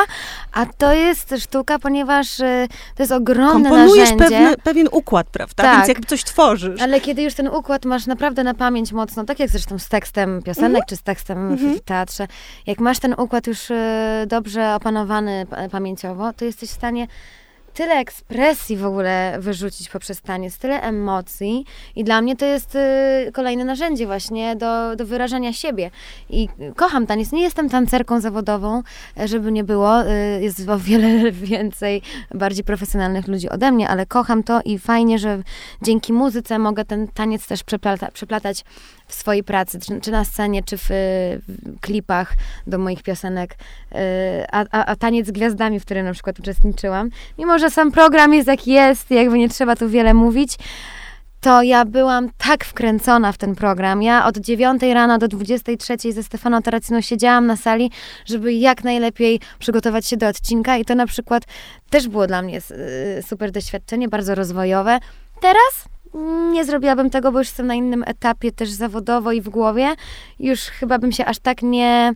[0.53, 4.25] a to jest sztuka, ponieważ y, to jest ogromne Komponujesz narzędzie.
[4.39, 5.63] pewny, pewien układ, prawda?
[5.63, 5.77] Tak.
[5.77, 6.83] Więc jakby coś tworzysz.
[6.83, 10.43] Ale kiedy już ten układ masz naprawdę na pamięć mocno, tak jak zresztą z tekstem
[10.43, 10.85] piosenek, Mhm.
[10.89, 12.27] czy z tekstem w- w teatrze,
[12.67, 17.09] jak masz ten układ już e, dobrze opanowany pa- pamięciowo, to jesteś w stanie
[17.75, 21.65] tyle ekspresji w ogóle wyrzucić poprzez taniec, tyle emocji
[21.97, 25.91] i dla mnie to jest e, kolejne narzędzie właśnie do, do wyrażania siebie.
[26.31, 28.83] I kocham taniec, nie jestem tancerką zawodową,
[29.21, 32.03] e, żeby nie było, e, jest o wiele więcej
[32.35, 35.43] bardziej profesjonalnych ludzi ode mnie, ale kocham to i fajnie, że
[35.83, 38.65] dzięki muzyce mogę ten taniec też przeplata, przeplatać
[39.07, 42.35] w swojej pracy, czy, czy na scenie, czy w, w klipach
[42.67, 43.55] do moich piosenek.
[43.93, 43.99] Yy,
[44.53, 48.35] A, a, a taniec z gwiazdami, w którym na przykład uczestniczyłam, mimo że sam program
[48.35, 50.59] jest jak jest, jakby nie trzeba tu wiele mówić,
[51.41, 54.03] to ja byłam tak wkręcona w ten program.
[54.03, 57.91] Ja od 9 rano do 23 ze Stefaną Taraciną siedziałam na sali,
[58.27, 61.43] żeby jak najlepiej przygotować się do odcinka i to na przykład
[61.91, 62.59] też było dla mnie
[63.19, 64.99] y, super doświadczenie, bardzo rozwojowe.
[65.41, 65.93] Teraz
[66.53, 69.95] nie zrobiłabym tego, bo już jestem na innym etapie też zawodowo i w głowie.
[70.39, 72.15] Już chyba bym się aż tak nie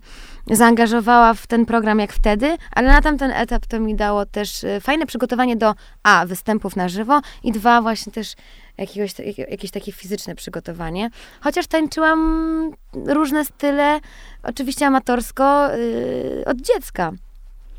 [0.50, 4.80] zaangażowała w ten program jak wtedy, ale na tamten etap to mi dało też y,
[4.80, 8.35] fajne przygotowanie do A, występów na żywo i dwa, właśnie też
[8.78, 11.11] jakiegoś, jakieś takie fizyczne przygotowanie.
[11.40, 14.00] Chociaż tańczyłam różne style,
[14.42, 17.12] oczywiście amatorsko, y, od dziecka.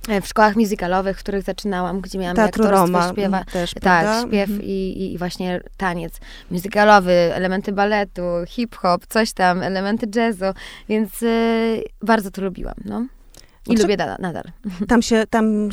[0.10, 3.82] E, W szkołach musicalowych, w których zaczynałam, gdzie miałam Teatru aktorstwo, Roma śpiewa, też, tak,
[3.84, 4.22] prawda?
[4.28, 4.62] śpiew Mhm.
[4.64, 6.14] i, i, właśnie taniec
[6.52, 10.58] musicalowy, elementy baletu, hip-hop, coś tam, elementy jazzu,
[10.90, 13.06] więc y, bardzo to lubiłam, no.
[13.66, 14.44] I Znaczy- lubię da, nadal.
[14.90, 15.70] Tam, się, tam,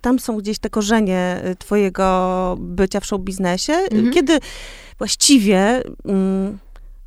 [0.00, 3.72] tam są gdzieś te korzenie y, twojego bycia w show biznesie.
[3.72, 4.12] Mhm.
[4.12, 4.38] Kiedy
[4.98, 6.58] właściwie mm,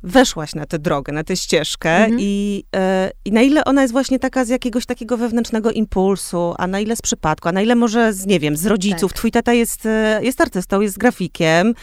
[0.02, 2.16] weszłaś na tę drogę, na tę ścieżkę Mhm.
[2.20, 6.66] i, e, i na ile ona jest właśnie taka z jakiegoś takiego wewnętrznego impulsu, a
[6.66, 9.12] na ile z przypadku, a na ile może z, nie wiem, z rodziców.
[9.12, 9.18] Tak.
[9.18, 11.74] Twój tata jest, e, jest artystą, jest grafikiem,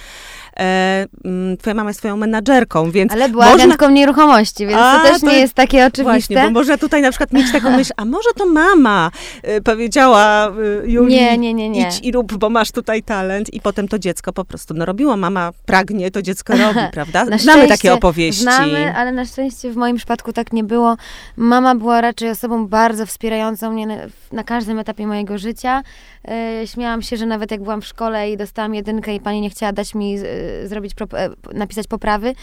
[0.60, 3.64] e, mm, twoja mama jest twoją menadżerką, więc Ale była można...
[3.64, 6.04] agentką nieruchomości, więc A, to też to nie jest- takie oczywiste.
[6.04, 9.12] Właśnie, bo można tutaj na przykład mieć taką myśl, a może to mama
[9.58, 10.50] y, powiedziała
[10.84, 11.88] y, Julii, Nie, nie, nie, nie.
[11.88, 15.18] idź i rób, bo masz tutaj talent i potem to dziecko po prostu no robiło.
[15.18, 17.26] Mama pragnie, to dziecko robi, prawda?
[17.26, 18.42] Na Znamy takie opowieści.
[18.42, 20.98] Znamy, ale na szczęście w moim przypadku tak nie było.
[21.38, 23.96] Mama była raczej osobą bardzo wspierającą mnie na,
[24.32, 25.84] na każdym etapie mojego życia.
[26.28, 29.50] E, śmiałam się, że nawet jak byłam w szkole i dostałam jedynkę i pani nie
[29.50, 32.36] chciała dać mi e, zrobić, prop- e, napisać poprawy,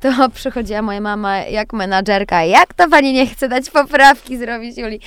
[0.00, 2.44] to przychodziła moja mama jak menadżerka.
[2.44, 5.00] Jak to pani nie chce dać poprawki zrobić, Juli?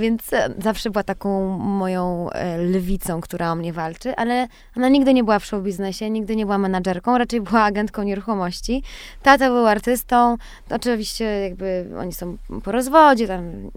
[0.00, 0.22] Więc
[0.58, 4.46] zawsze była taką moją lwicą, która o mnie walczy, ale
[4.76, 8.82] ona nigdy nie była w show biznesie, nigdy nie była menadżerką, raczej była agentką nieruchomości.
[9.22, 10.36] Tata był artystą,
[10.68, 13.70] to oczywiście jakby oni są po rozwodzie, tam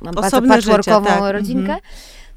[0.00, 1.72] mam bardzo Osobne życie, patchworkową tak, rodzinkę.
[1.72, 1.80] mhm.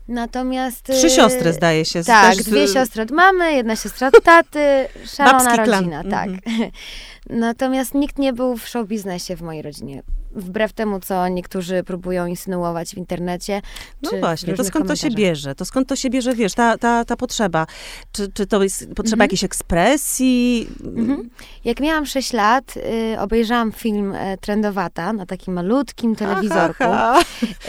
[0.08, 0.84] Natomiast...
[0.86, 2.04] Trzy y, siostry zdaje się.
[2.04, 4.60] z- Tak, z- dwie siostry od mamy, jedna siostra od taty,
[5.18, 5.70] szalona Babski klan.
[5.80, 6.30] rodzina, tak.
[6.30, 6.72] Mhm.
[7.30, 10.04] Natomiast nikt nie był w show biznesie w mojej rodzinie.
[10.38, 13.62] Wbrew temu, co niektórzy próbują insynuować w internecie.
[14.02, 15.56] No właśnie, to skąd to się bierze?
[15.56, 17.68] To skąd to się bierze, wiesz, ta, ta, ta potrzeba?
[18.12, 19.22] Czy, czy to jest potrzeba Mhm.
[19.26, 20.68] jakiejś ekspresji?
[20.98, 21.30] Mhm.
[21.66, 22.74] Jak miałam 6 lat,
[23.14, 26.84] y, obejrzałam film y, Trendowata na takim malutkim telewizorku.
[26.84, 27.20] Aha,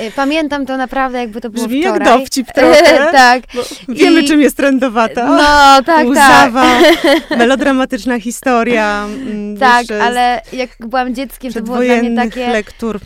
[0.01, 2.19] Y, pamiętam to naprawdę, jakby to było Brzmi jak wczoraj.
[2.19, 3.09] dowcip trochę.
[3.13, 3.43] tak.
[3.55, 5.27] bo wiemy, I- czym jest trendowata.
[5.29, 6.07] No, tak, tak.
[6.07, 6.67] Łzawa,
[7.39, 9.05] melodramatyczna historia.
[9.05, 12.47] mm, Tak, wiesz, ale jak byłam dzieckiem, to było dla mnie takie...
[12.59, 13.01] lektur.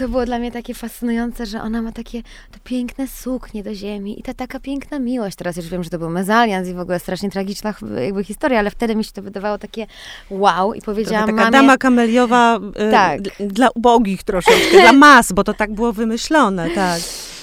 [0.00, 4.20] To było dla mnie takie fascynujące, że ona ma takie to piękne suknie do ziemi
[4.20, 5.36] i ta taka piękna miłość.
[5.36, 8.70] Teraz już wiem, że to był mezalians i w ogóle strasznie tragiczna jakby historia, ale
[8.70, 9.86] wtedy mi się to wydawało takie
[10.30, 11.50] wow i Trochę powiedziałam taka mamie...
[11.50, 12.58] dama kameliowa
[12.88, 13.20] y, Tak.
[13.40, 17.00] dla ubogich troszeczkę, dla mas, bo to tak było wymyślone, tak.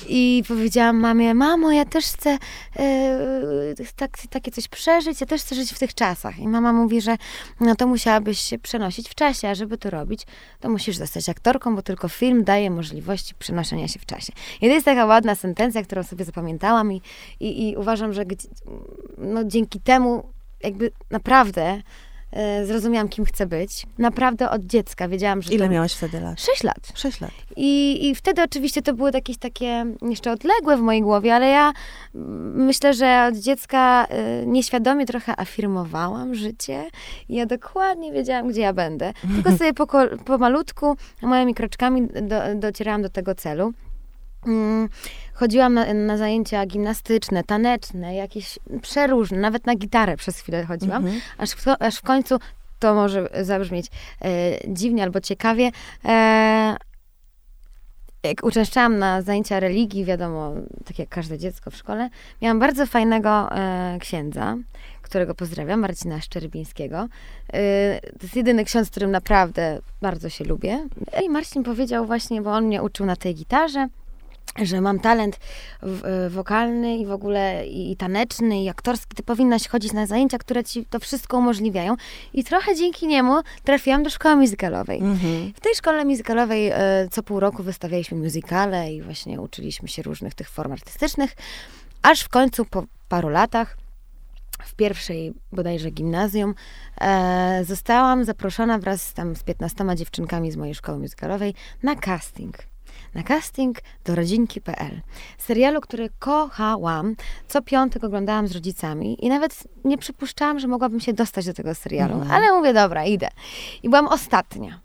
[0.10, 2.38] I powiedziałam mamie, mamo, ja też chcę
[2.80, 6.40] e, tak, takie coś przeżyć, ja też chcę żyć w tych czasach.
[6.40, 7.18] I mama mówi, że
[7.60, 10.22] no to musiałabyś się przenosić w czasie, a żeby to robić,
[10.60, 14.34] to musisz zostać aktorką, bo tylko film daje możliwości przenoszenia się w czasie.
[14.62, 17.02] I to jest taka ładna sentencja, którą sobie zapamiętałam i,
[17.40, 18.26] i, i uważam, że
[19.18, 20.24] no, dzięki temu
[20.64, 21.82] jakby naprawdę
[22.66, 23.86] zrozumiałam, kim chcę być.
[23.98, 26.42] Naprawdę od dziecka wiedziałam, że Ile miałaś wtedy lat?
[26.42, 26.92] Sześć lat.
[26.96, 27.32] Sześć lat.
[27.56, 31.74] I, I wtedy oczywiście to były jakieś takie jeszcze odległe w mojej głowie, ale ja
[32.16, 34.08] mm, myślę, że od dziecka
[34.44, 36.84] y, nieświadomie trochę afirmowałam życie
[37.30, 39.14] i ja dokładnie wiedziałam, gdzie ja będę.
[39.36, 43.74] Tylko sobie po, ko- pomalutku, małymi kroczkami do, docierałam do tego celu.
[44.48, 44.90] Mm,
[45.34, 51.22] Chodziłam na, na zajęcia gimnastyczne, taneczne, jakieś przeróżne, nawet na gitarę przez chwilę chodziłam, Mhm.
[51.38, 52.40] aż, w, aż w końcu
[52.80, 53.88] to może zabrzmieć
[54.22, 54.30] e,
[54.68, 55.72] dziwnie albo ciekawie.
[56.06, 56.76] E,
[58.24, 60.54] jak uczęszczałam na zajęcia religii, wiadomo,
[60.86, 62.10] tak jak każde dziecko w szkole,
[62.42, 64.56] miałam bardzo fajnego e, księdza,
[65.02, 66.98] którego pozdrawiam, Marcina Szczerbińskiego.
[67.54, 70.88] E, to jest jedyny ksiądz, którym naprawdę bardzo się lubię.
[71.26, 73.88] I Marcin powiedział właśnie, bo on mnie uczył na tej gitarze,
[74.62, 75.40] że mam talent
[75.82, 80.38] w, wokalny i w ogóle i, i, taneczny, i aktorski, ty powinnaś chodzić na zajęcia,
[80.38, 81.96] które ci to wszystko umożliwiają.
[82.34, 85.00] I trochę dzięki niemu trafiłam do szkoły muzykalowej.
[85.00, 85.54] Mhm.
[85.56, 90.34] W tej szkole muzykalowej e, co pół roku wystawialiśmy muzykale i właśnie uczyliśmy się różnych
[90.34, 91.36] tych form artystycznych,
[92.02, 93.78] aż w końcu po paru latach
[94.64, 96.56] w pierwszej bodajże gimnazjum,
[97.02, 102.58] e, zostałam zaproszona wraz z, tam z 15 dziewczynkami z mojej szkoły muzykalowej na casting
[103.14, 105.02] na casting do rodzinki.pl.
[105.38, 107.16] Serialu, który kochałam.
[107.48, 111.76] Co piątek oglądałam z rodzicami i nawet nie przypuszczałam, że mogłabym się dostać do tego
[111.76, 112.32] serialu, mm.
[112.32, 113.30] ale mówię, dobra, idę.
[113.84, 114.80] I byłam ostatnia.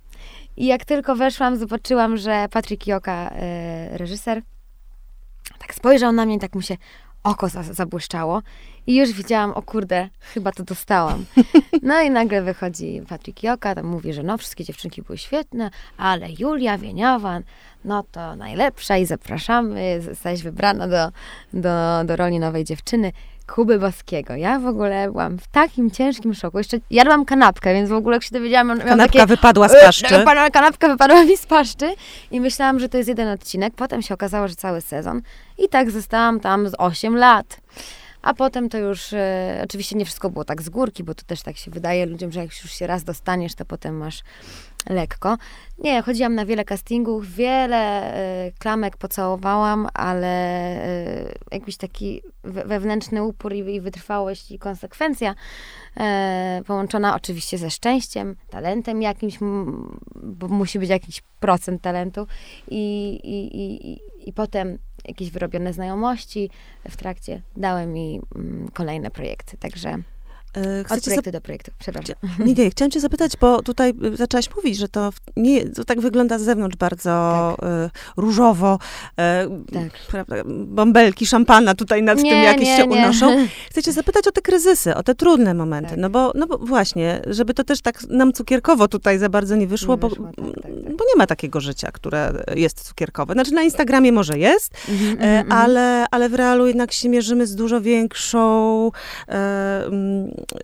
[0.57, 4.43] I jak tylko weszłam, zobaczyłam, że Patryk Joka, e, reżyser,
[5.59, 6.77] tak spojrzał na mnie i tak mu się
[7.25, 8.43] oko zabłyszczało
[8.87, 11.25] i już widziałam, o kurde, chyba to dostałam.
[11.83, 16.29] No i nagle wychodzi Patryk Joka, tam mówi, że no, wszystkie dziewczynki były świetne, ale
[16.39, 17.41] Julia Wieniawa,
[17.85, 21.13] no to najlepsza i zapraszamy, zostałaś wybrana do,
[21.53, 23.13] do, do roli nowej dziewczyny.
[23.47, 24.35] Kuby Boskiego.
[24.37, 26.59] Ja w ogóle byłam w takim ciężkim szoku.
[26.59, 28.69] Jeszcze jadłam kanapkę, więc w ogóle jak się dowiedziałam...
[28.79, 30.25] Kanapka takie, wypadła z paszczy.
[30.53, 31.95] Kanapka wypadła mi z paszczy
[32.31, 33.75] i myślałam, że to jest jeden odcinek.
[33.75, 35.23] Potem się okazało, że cały sezon.
[35.59, 37.61] I tak zostałam tam z 8 lat.
[38.23, 41.43] A potem to już, e, oczywiście nie wszystko było tak z górki, bo to też
[41.43, 44.23] tak się wydaje ludziom, że jak już się raz dostaniesz, to potem masz
[44.89, 45.39] lekko.
[45.79, 48.15] Nie, chodziłam na wiele castingów, wiele
[48.49, 50.87] y, klamek pocałowałam, ale
[51.21, 55.35] y, jakiś taki wewnętrzny upór i, i wytrwałość i konsekwencja
[56.61, 59.39] y, połączona oczywiście ze szczęściem, talentem jakimś,
[60.15, 62.27] bo musi być jakiś procent talentu
[62.69, 66.51] i, i, i, i potem jakieś wyrobione znajomości
[66.89, 70.03] w trakcie dały mi mm, kolejne projekty, także
[70.57, 72.17] E, chcecie Od projektu do projektu, przepraszam.
[72.39, 76.01] Nie, nie, chciałam cię zapytać, bo tutaj y, zaczęłaś mówić, że to, nie, to tak
[76.01, 77.11] wygląda z zewnątrz bardzo
[77.61, 77.69] tak.
[77.69, 78.79] y, różowo.
[79.05, 79.93] Y, tak.
[80.11, 82.99] prawda, bąbelki szampana tutaj nad nie, tym jakieś nie, się nie.
[82.99, 83.47] unoszą.
[83.71, 85.91] Chcę zapytać o te kryzysy, o te trudne momenty.
[85.91, 85.99] Tak.
[85.99, 89.67] No, bo, no bo właśnie, żeby to też tak nam cukierkowo tutaj za bardzo nie
[89.67, 93.33] wyszło, nie bo, wyszło tak, tak, tak, bo nie ma takiego życia, które jest cukierkowe.
[93.33, 97.55] Znaczy na Instagramie może jest, mm -hmm, ale, ale w realu jednak się mierzymy z
[97.55, 98.91] dużo większą
[99.29, 99.91] e,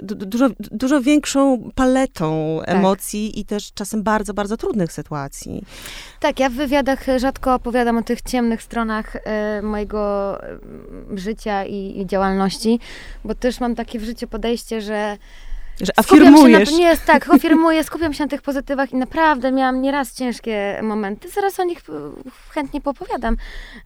[0.03, 2.75] dużo, dużo większą paletą tak.
[2.75, 5.64] emocji i też czasem bardzo, bardzo trudnych sytuacji.
[6.21, 9.21] Tak, ja w wywiadach rzadko opowiadam o tych ciemnych stronach y,
[9.62, 12.81] mojego y, życia i, i działalności,
[13.25, 15.17] bo też mam takie w życiu podejście, że
[15.81, 16.71] że afirmujesz.
[16.71, 20.81] Na, nie, jest tak, afirmuję, skupiam się na tych pozytywach i naprawdę miałam nieraz ciężkie
[20.83, 21.29] momenty.
[21.29, 21.83] Zaraz o nich
[22.51, 23.37] chętnie popowiadam,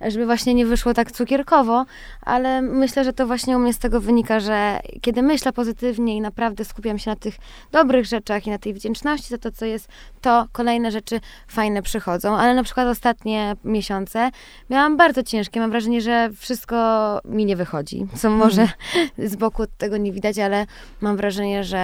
[0.01, 1.85] żeby właśnie nie wyszło tak cukierkowo,
[2.21, 6.21] ale myślę, że to właśnie u mnie z tego wynika, że kiedy myślę pozytywnie i
[6.21, 7.35] naprawdę skupiam się na tych
[7.73, 9.89] dobrych rzeczach i na tej wdzięczności za to, co jest,
[10.21, 12.37] to kolejne rzeczy fajne przychodzą.
[12.37, 14.31] Ale na przykład ostatnie miesiące
[14.71, 15.61] miałam bardzo ciężkie.
[15.61, 16.77] Mam wrażenie, że wszystko
[17.25, 19.09] mi nie wychodzi, co może mhm.
[19.19, 20.67] z boku tego nie widać, ale
[21.01, 21.82] mam wrażenie, że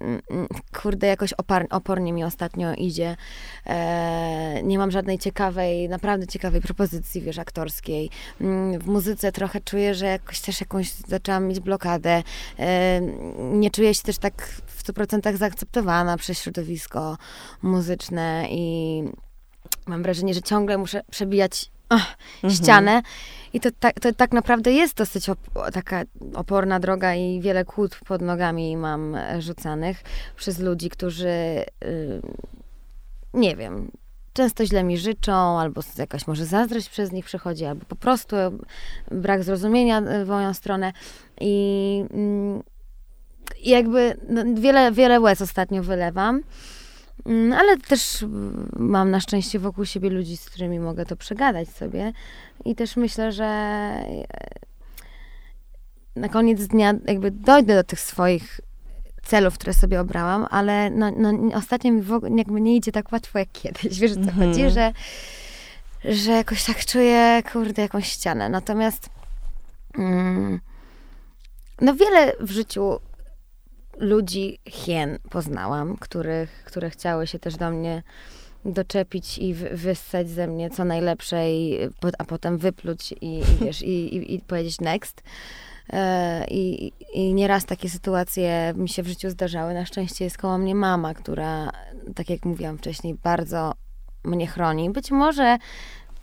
[0.00, 0.46] Mm, mm,
[0.82, 3.16] kurde, jakoś opar, opornie mi ostatnio idzie.
[3.66, 8.10] E, nie mam żadnej ciekawej, naprawdę ciekawej propozycji, wiesz, aktorskiej.
[8.40, 12.22] Mm, w muzyce trochę czuję, że jakoś też jakąś zaczęłam mieć blokadę.
[12.58, 13.00] E,
[13.38, 17.16] nie czuję się też tak w 100% zaakceptowana przez środowisko
[17.62, 19.02] muzyczne i
[19.86, 22.06] mam wrażenie, że ciągle muszę przebijać oh,
[22.42, 22.54] mhm.
[22.54, 23.02] ścianę.
[23.52, 25.38] I to, ta, to tak naprawdę jest dosyć op
[25.72, 26.02] taka
[26.34, 30.02] oporna droga i wiele kłód pod nogami mam e, rzucanych
[30.36, 32.22] przez ludzi, którzy yy,
[33.34, 33.90] nie wiem,
[34.32, 38.36] często źle mi życzą, albo jakaś może zazdrość przez nich przychodzi, albo po prostu
[39.10, 40.92] brak zrozumienia e, w moją stronę.
[41.40, 42.62] I, yy,
[43.64, 46.42] jakby no, wiele, wiele łez ostatnio wylewam.
[47.24, 48.24] Mm, ale też
[48.76, 52.12] mam na szczęście wokół siebie ludzi, z którymi mogę to przegadać sobie.
[52.64, 54.26] I też myślę, że e,
[56.16, 58.60] na koniec dnia jakby dojdę do tych swoich
[59.22, 63.12] celów, które sobie obrałam, ale no, no, ostatnio mi w ogóle jakby nie idzie tak
[63.12, 63.98] łatwo jak kiedyś.
[64.00, 64.48] Wiesz o co mm -hmm.
[64.48, 64.70] chodzi?
[64.70, 64.92] Że,
[66.04, 68.48] że jakoś tak czuję, kurde, jakąś ścianę.
[68.48, 69.10] Natomiast
[69.98, 70.60] mm,
[71.80, 73.00] no wiele w życiu
[73.98, 78.02] ludzi hien poznałam, których, które chciały się też do mnie
[78.64, 81.78] doczepić i wyssać ze mnie co najlepsze, i,
[82.18, 85.22] a potem wypluć i, i wiesz, i, i, i powiedzieć next.
[85.92, 89.74] E, I, I nieraz takie sytuacje mi się w życiu zdarzały.
[89.74, 91.70] Na szczęście jest koło mnie mama, która,
[92.14, 93.72] tak jak mówiłam wcześniej, bardzo
[94.24, 94.90] mnie chroni.
[94.90, 95.58] Być może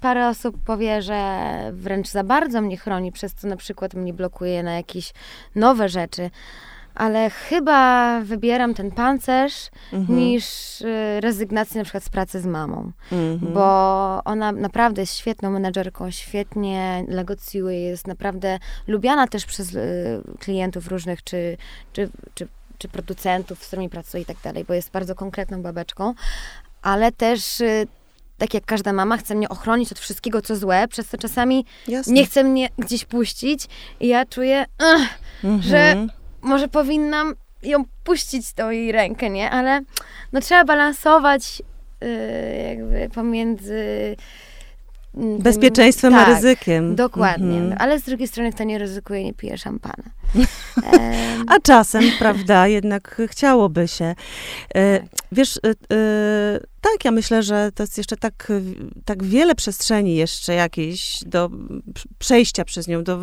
[0.01, 4.63] parę osób powie, że wręcz za bardzo mnie chroni, przez co na przykład mnie blokuje
[4.63, 5.13] na jakieś
[5.55, 6.29] nowe rzeczy.
[6.95, 10.19] Ale chyba wybieram ten pancerz Mhm.
[10.19, 12.91] niż y, rezygnację na przykład z pracy z mamą.
[13.11, 13.53] Mhm.
[13.53, 13.63] Bo
[14.25, 21.23] ona naprawdę jest świetną menedżerką, świetnie negocjuje, jest naprawdę lubiana też przez y, klientów różnych,
[21.23, 21.57] czy,
[21.93, 26.13] czy, czy, czy producentów, z którymi pracuje i tak dalej, bo jest bardzo konkretną babeczką,
[26.81, 27.87] ale też y,
[28.37, 32.13] tak jak każda mama, chce mnie ochronić od wszystkiego, co złe, przez co czasami Jasne.
[32.13, 33.65] nie chce mnie gdzieś puścić
[33.99, 35.07] i ja czuję, "Ugh,
[35.43, 35.61] Mhm.
[35.61, 36.07] że
[36.43, 39.49] może powinnam ją puścić tą jej rękę, nie?
[39.49, 39.81] Ale
[40.33, 41.61] no trzeba balansować
[42.03, 44.15] y, jakby pomiędzy
[45.15, 46.95] mm, tym- Bezpieczeństwem a tak, ryzykiem.
[46.95, 47.57] Dokładnie.
[47.57, 47.81] Mhm.
[47.81, 50.03] Ale z drugiej strony kto nie ryzykuje, nie pije szampana.
[51.47, 54.15] A czasem, prawda, jednak chciałoby się.
[54.75, 55.09] E, Tak.
[55.31, 58.51] Wiesz, e, e, tak, ja myślę, że to jest jeszcze tak,
[59.05, 61.49] tak wiele przestrzeni jeszcze jakiejś do
[62.19, 63.19] przejścia przez nią, do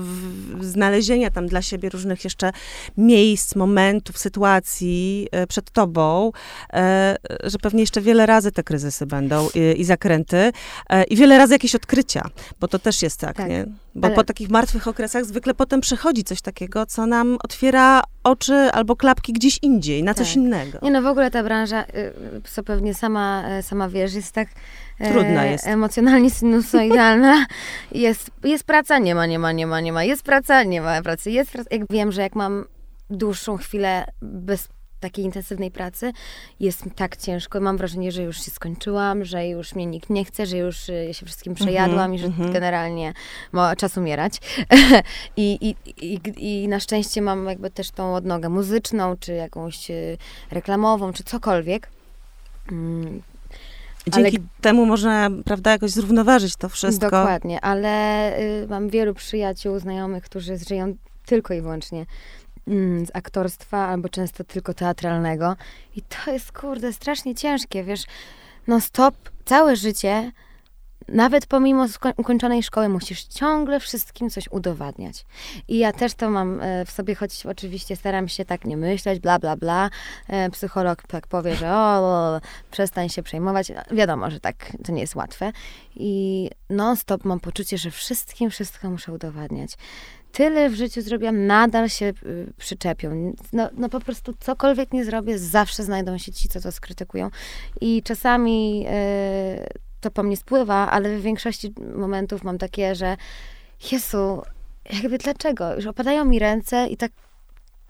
[0.60, 2.52] znalezienia tam dla siebie różnych jeszcze
[2.96, 6.32] miejsc, momentów, sytuacji e, przed tobą,
[6.72, 10.52] e, że pewnie jeszcze wiele razy te kryzysy będą i, i zakręty
[10.90, 13.66] e, i wiele razy jakieś odkrycia, bo to też jest tak, Tak, nie?
[13.94, 18.54] Bo ale- po takich martwych okresach zwykle potem przychodzi coś takiego, co nam otwiera oczy
[18.54, 20.36] albo klapki gdzieś indziej, na coś Tak.
[20.36, 20.78] innego.
[20.82, 22.12] Nie no, w ogóle ta branża, y,
[22.44, 24.48] co pewnie sama, e, sama wiesz, jest tak
[24.98, 25.66] e, Trudna jest.
[25.66, 27.46] emocjonalnie sinusoidalna.
[27.92, 30.04] Jest, jest praca, nie ma, nie ma, nie ma, nie ma.
[30.04, 31.30] Jest praca, nie ma pracy.
[31.30, 31.68] Jest praca.
[31.76, 32.64] Jak wiem, że jak mam
[33.10, 34.68] dłuższą chwilę bez
[35.00, 36.12] takiej intensywnej pracy,
[36.60, 37.60] jest tak ciężko.
[37.60, 41.08] Mam wrażenie, że już się skończyłam, że już mnie nikt nie chce, że już y,
[41.12, 42.52] się wszystkim przejadłam i że mhm.
[42.52, 43.12] generalnie
[43.52, 44.40] ma czas umierać.
[45.36, 50.18] I, i, i, I na szczęście mam jakby też tą odnogę muzyczną, czy jakąś y,
[50.50, 51.88] reklamową, czy cokolwiek.
[52.72, 53.22] Mm,
[54.08, 57.10] Dzięki temu można, prawda, jakoś zrównoważyć to wszystko.
[57.10, 60.94] Dokładnie, ale y, mam wielu przyjaciół, znajomych, którzy żyją
[61.26, 62.06] tylko i wyłącznie
[63.04, 65.56] z aktorstwa, albo często tylko teatralnego.
[65.96, 68.04] I to jest, kurde, strasznie ciężkie, wiesz,
[68.66, 70.32] no stop, całe życie,
[71.08, 75.24] nawet pomimo ukończonej szkoły, musisz ciągle wszystkim coś udowadniać.
[75.68, 79.20] I ja też to mam e, w sobie, choć oczywiście staram się tak nie myśleć,
[79.20, 79.90] bla, bla, bla.
[80.28, 83.72] E, Psycholog tak powie, że o, przestań się przejmować.
[83.90, 85.52] Wiadomo, że tak to nie jest łatwe.
[85.96, 89.70] I non-stop mam poczucie, że wszystkim wszystko muszę udowadniać.
[90.32, 93.34] Tyle w życiu zrobiłam, nadal się y, przyczepią.
[93.52, 97.30] No, no po prostu cokolwiek nie zrobię, zawsze znajdą się ci, co to skrytykują.
[97.80, 99.66] I czasami y,
[100.00, 103.16] to po mnie spływa, ale w większości momentów mam takie, że
[103.92, 104.42] Jezu,
[104.92, 105.74] jakby dlaczego?
[105.74, 107.12] Już opadają mi ręce i tak,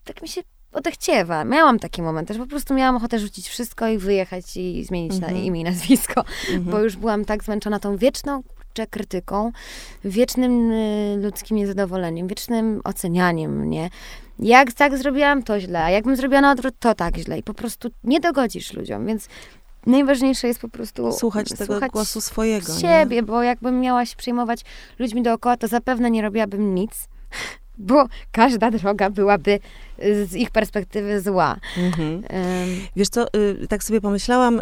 [0.05, 0.41] tak mi się
[0.73, 1.45] odechciewa.
[1.45, 5.33] Miałam taki moment, że po prostu miałam ochotę rzucić wszystko i wyjechać i zmienić Mhm.
[5.35, 6.63] na imię i nazwisko, Mhm.
[6.65, 9.53] bo już byłam tak zmęczona tą wieczną kurczę, krytyką,
[10.05, 13.91] wiecznym y, ludzkim niezadowoleniem, wiecznym ocenianiem mnie.
[14.39, 17.39] Jak tak zrobiłam, to źle, a jakbym zrobiła na odwrót, to tak źle.
[17.39, 19.29] I po prostu nie dogodzisz ludziom, więc
[19.87, 22.75] najważniejsze jest po prostu Słuchać tego słuchać głosu swojego.
[22.75, 22.81] nie?
[22.81, 24.61] siebie, bo jakbym miała się przejmować
[24.99, 27.09] ludźmi dookoła, to zapewne nie robiłabym nic,
[27.81, 29.59] bo każda droga byłaby
[30.25, 31.57] z ich perspektywy zła.
[31.79, 32.23] Mhm.
[32.97, 34.61] Wiesz co, y, tak sobie pomyślałam,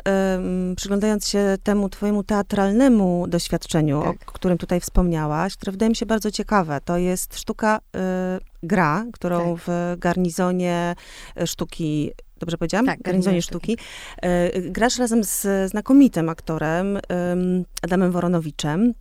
[0.76, 4.30] przyglądając się temu twojemu teatralnemu doświadczeniu, Tak.
[4.30, 6.80] o którym tutaj wspomniałaś, które wydaje mi się bardzo ciekawe.
[6.84, 7.98] To jest sztuka y,
[8.62, 9.64] gra, którą Tak.
[9.66, 10.94] w garnizonie
[11.42, 12.86] y, sztuki Dobrze powiedziałam?
[12.86, 13.78] Tak, Garnizonie Garnizonie sztuki.
[14.56, 16.98] Y, Grasz razem z znakomitym aktorem
[17.82, 18.94] Adamem Woronowiczem.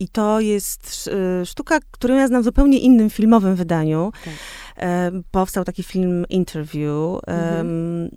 [0.00, 1.10] I to jest
[1.42, 4.12] y, sztuka, którą ja znam w zupełnie innym filmowym wydaniu.
[4.24, 4.34] Tak.
[4.76, 7.20] E, powstał taki film Interview.
[7.26, 8.10] Mhm.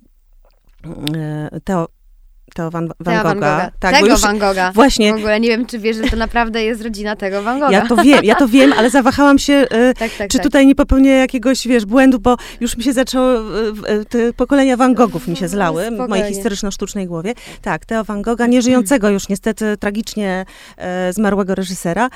[1.16, 1.88] e, Teo,
[2.54, 3.56] Teo Van, Van, Theo Van Gogha.
[3.56, 3.70] Gogha.
[3.78, 4.72] Tak, tego Van Gogha.
[4.72, 7.72] właśnie, W ogóle nie wiem, czy wiesz, że to naprawdę jest rodzina tego Van Gogha.
[7.72, 10.42] ja to wiem, ja to wiem, ale zawahałam się, e, tak, tak, czy tak.
[10.42, 13.40] tutaj nie popełnię jakiegoś, wiesz, błędu, bo już mi się zaczęło, e,
[13.86, 16.28] e, te pokolenia Van Goghów mi się zlały w mojej Spokojnie.
[16.28, 17.34] historyczno-sztucznej głowie.
[17.62, 20.44] Tak, Teo Van Gogha, nieżyjącego już niestety tragicznie
[21.10, 22.08] zmarłego reżysera.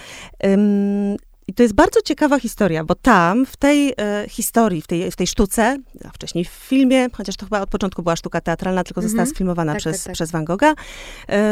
[1.48, 5.16] I to jest bardzo ciekawa historia, bo tam, w tej e, historii, w tej, w
[5.16, 9.02] tej sztuce, a wcześniej w filmie, chociaż to chyba od początku była sztuka teatralna, tylko
[9.02, 9.34] została Mhm.
[9.34, 10.12] sfilmowana Tak, przez, tak, tak.
[10.14, 10.74] przez Van Gogha.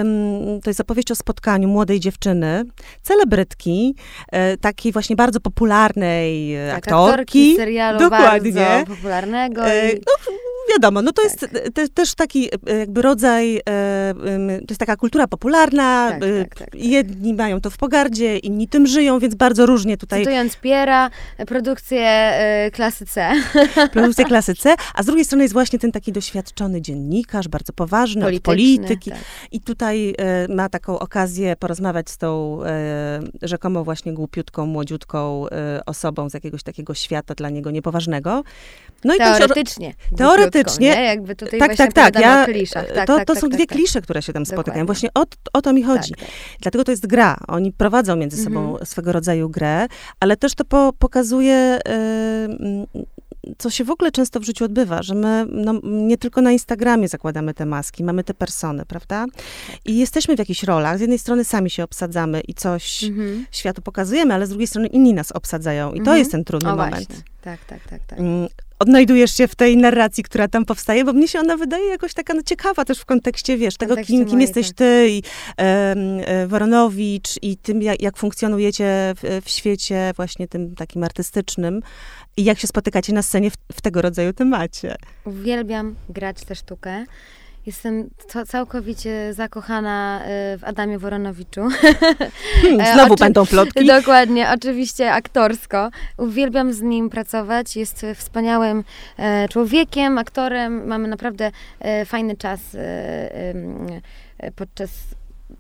[0.01, 2.65] Ym, to jest opowieść o spotkaniu młodej dziewczyny,
[3.03, 3.95] celebrytki,
[4.33, 7.57] e, takiej właśnie bardzo popularnej e, tak, aktorki.
[7.57, 8.53] serialu Dokładnie.
[8.53, 9.67] bardzo popularnego.
[9.67, 10.33] E, no,
[10.71, 11.25] wiadomo, no to tak.
[11.25, 13.61] jest te, też taki jakby rodzaj,
[14.37, 18.69] to jest taka kultura popularna, tak, tak, tak, tak, jedni mają to w pogardzie, inni
[18.69, 20.21] tym żyją, więc bardzo różnie tutaj.
[20.21, 21.11] Cytując Piera,
[21.47, 22.33] produkcję
[22.73, 23.33] klasy C.
[23.93, 28.27] Produkcję klasy C, a z drugiej strony jest właśnie ten taki doświadczony dziennikarz, bardzo poważny,
[28.27, 29.11] od polityki.
[29.11, 29.21] Tak.
[29.53, 30.15] I tutaj
[30.49, 32.61] ma taką okazję porozmawiać z tą
[33.43, 35.47] rzekomo właśnie głupiutką, młodziutką
[35.87, 38.43] osobą z jakiegoś takiego świata dla niego niepoważnego.
[39.05, 39.95] No i teoretycznie.
[40.17, 40.56] Teoretycznie.
[40.81, 41.05] Nie?
[41.05, 42.19] Jakby tutaj tak, tak, tak.
[42.19, 42.93] Ja, kliszach.
[42.93, 43.77] Tak, to, tak, to tak, są tak, dwie tak.
[43.77, 44.63] klisze, które się tam Dokładnie.
[44.63, 44.87] spotykają.
[44.87, 46.15] Właśnie o, o to mi chodzi.
[46.15, 46.29] Tak,
[46.61, 47.37] Dlatego to jest gra.
[47.49, 48.87] Oni prowadzą między sobą mhm.
[48.87, 49.87] swego rodzaju grę,
[50.21, 51.79] ale też to po, pokazuje
[53.59, 57.09] co się w ogóle często w życiu odbywa, że my no, nie tylko na Instagramie
[57.09, 59.27] zakładamy te maski, mamy te persony, prawda?
[59.85, 60.99] I jesteśmy w jakichś rolach.
[60.99, 63.47] Z jednej strony sami się obsadzamy i coś mhm.
[63.51, 65.93] światu pokazujemy, ale z drugiej strony inni nas obsadzają.
[65.93, 66.19] I to mhm.
[66.19, 67.07] jest ten trudny o, moment.
[67.07, 67.25] Właśnie.
[67.43, 68.19] Tak, tak, tak, tak.
[68.79, 72.35] Odnajdujesz się w tej narracji, która tam powstaje, bo mnie się ona wydaje jakoś taka
[72.35, 74.77] no, ciekawa też w kontekście, wiesz, tego, kim, kim jesteś tak.
[74.77, 75.23] ty i
[75.57, 81.81] e, Woronowicz i tym, jak, jak funkcjonujecie w, w, świecie właśnie tym takim artystycznym
[82.37, 84.97] i jak się spotykacie na scenie w, w tego rodzaju temacie.
[85.25, 87.05] Uwielbiam grać tę sztukę.
[87.67, 88.11] Jestem
[88.47, 90.21] całkowicie zakochana
[90.55, 91.61] y, w Adamie Woronowiczu.
[92.63, 93.87] Hmm, znowu Oczy będą plotki.
[93.87, 95.91] Dokładnie, oczywiście aktorsko.
[96.17, 97.77] Uwielbiam z nim pracować.
[97.77, 98.85] Jest wspaniałym
[99.17, 100.87] e, człowiekiem, aktorem.
[100.87, 101.51] Mamy naprawdę
[101.81, 104.91] e, fajny czas e, podczas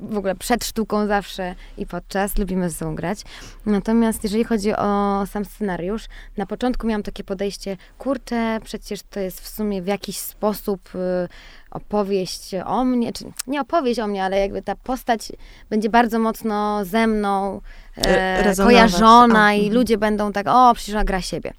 [0.00, 3.20] w ogóle przed sztuką zawsze i podczas lubimy ze sobą grać.
[3.66, 6.04] Natomiast jeżeli chodzi o sam scenariusz,
[6.36, 11.28] na początku miałam takie podejście, kurczę, przecież to jest w sumie w jakiś sposób y,
[11.76, 15.32] opowieść o mnie, czy nie opowieść o mnie, ale jakby ta postać
[15.70, 17.60] będzie bardzo mocno ze mną
[17.96, 19.74] e, kojarzona i mhm.
[19.74, 21.52] ludzie będą tak, o, przecież ona gra siebie.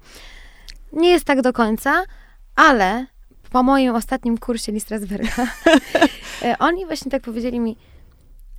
[0.92, 2.04] Nie jest tak do końca,
[2.56, 3.06] ale
[3.50, 5.46] po moim ostatnim kursie Listrasberga,
[6.42, 7.76] e, oni właśnie tak powiedzieli mi,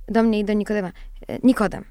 [0.08, 0.88] do mnie i do Nikodema.
[1.28, 1.84] E, Nikodem,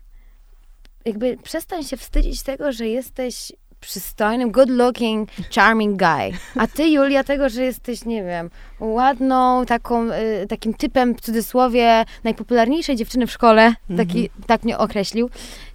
[1.05, 6.39] jakby przestań się wstydzić tego, że jesteś przystojnym, good looking, charming guy.
[6.55, 8.49] A ty, Julia, tego, że jesteś, nie wiem,
[8.79, 14.45] ładną, taką, y, takim typem, w cudzysłowie, najpopularniejszej dziewczyny w szkole, taki, mm -hmm.
[14.47, 15.29] tak mnie określił,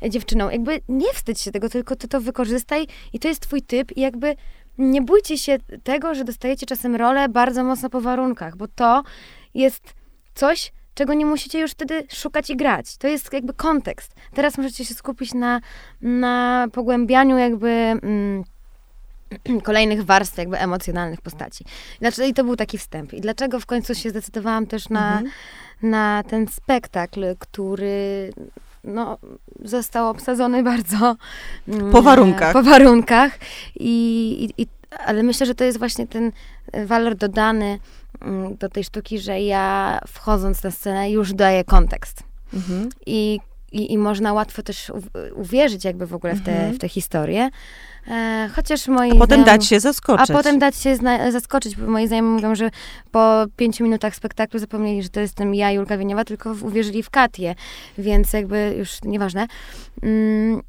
[0.05, 0.51] y, dziewczyną.
[0.51, 4.01] Jakby nie wstydź się tego, tylko ty to wykorzystaj i to jest twój typ i
[4.01, 4.37] jakby
[4.79, 9.03] nie bójcie się tego, że dostajecie czasem rolę bardzo mocno po warunkach, bo to
[9.55, 9.95] jest
[10.35, 12.97] coś, czego nie musicie już wtedy szukać i grać.
[12.97, 14.15] To jest jakby kontekst.
[14.35, 15.61] Teraz możecie się skupić na,
[16.03, 17.69] na pogłębianiu jakby...
[17.69, 18.45] Mm,
[19.63, 21.65] kolejnych warstw jakby emocjonalnych postaci.
[21.99, 23.13] Znaczy, I to był taki wstęp.
[23.13, 25.31] I dlaczego w końcu się zdecydowałam też na, mhm.
[25.83, 28.31] na ten spektakl, który
[28.85, 29.19] no,
[29.63, 31.17] został obsadzony bardzo...
[31.69, 32.53] Mm, po warunkach.
[32.53, 33.39] Po warunkach.
[33.75, 34.67] I, i, i,
[35.07, 36.33] ale myślę, że to jest właśnie ten
[36.87, 37.79] walor dodany
[38.59, 42.23] do tej sztuki, że ja wchodząc na scenę już daję kontekst.
[42.55, 42.89] Mhm.
[43.07, 43.41] I,
[43.73, 44.93] i, I można łatwo też
[45.35, 46.75] uwierzyć jakby w ogóle w te, mhm.
[46.75, 47.51] w te historie.
[48.09, 50.31] E, chociaż moi A potem dać się zaskoczyć.
[50.31, 50.97] A potem dać się
[51.31, 52.71] zaskoczyć, bo moi znajomi mówią, że
[53.11, 57.55] po pięciu minutach spektaklu zapomnieli, że to jestem ja, Julka Wieniowa, tylko uwierzyli w Katię,
[57.99, 59.47] więc jakby już nieważne.
[60.03, 60.63] Mm,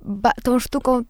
[0.00, 1.02] ba, tą sztuką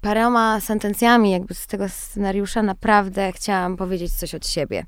[0.00, 4.84] paroma sentencjami jakby z tego scenariusza naprawdę chciałam powiedzieć coś od siebie.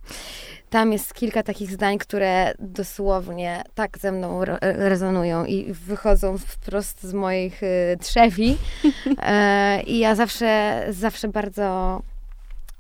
[0.71, 7.03] Tam jest kilka takich zdań, które dosłownie tak ze mną re rezonują i wychodzą wprost
[7.03, 8.57] z moich y, trzewi.
[9.23, 12.01] E, I ja zawsze, zawsze bardzo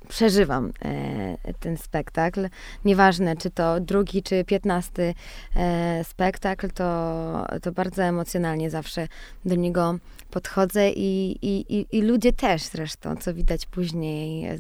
[0.09, 2.49] przeżywam e, ten spektakl.
[2.85, 5.15] Nieważne, czy to drugi, czy piętnasty
[5.57, 9.09] e, spektakl, to, to bardzo emocjonalnie zawsze
[9.45, 9.99] do niego
[10.35, 14.59] podchodzę i, i, i, i ludzie też zresztą, co widać później e,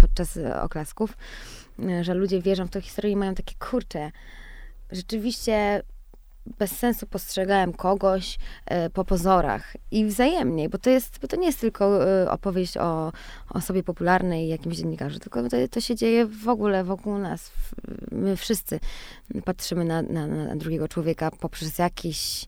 [0.00, 1.16] podczas oklasków,
[1.78, 4.10] e, że ludzie wierzą w tę historię i mają takie, kurcze,
[4.92, 5.82] rzeczywiście
[6.58, 11.46] bez sensu postrzegałem kogoś e, po pozorach i wzajemnie, bo to jest, bo to nie
[11.46, 13.12] jest tylko e, opowieść o
[13.50, 17.52] osobie popularnej i jakimś dziennikarzu, tylko to, to się dzieje w ogóle wokół nas.
[18.12, 18.80] My wszyscy
[19.44, 22.46] patrzymy na, na, na drugiego człowieka poprzez jakiś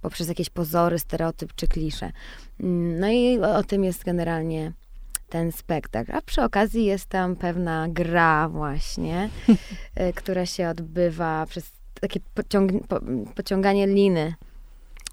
[0.00, 2.12] poprzez jakieś pozory, stereotyp czy klisze.
[2.60, 4.72] Mm, no i o, o tym jest generalnie
[5.28, 6.12] ten spektakl.
[6.12, 9.30] A przy okazji jest tam pewna gra właśnie,
[9.94, 13.00] e, która się odbywa przez takie pociąg po,
[13.34, 14.34] pociąganie liny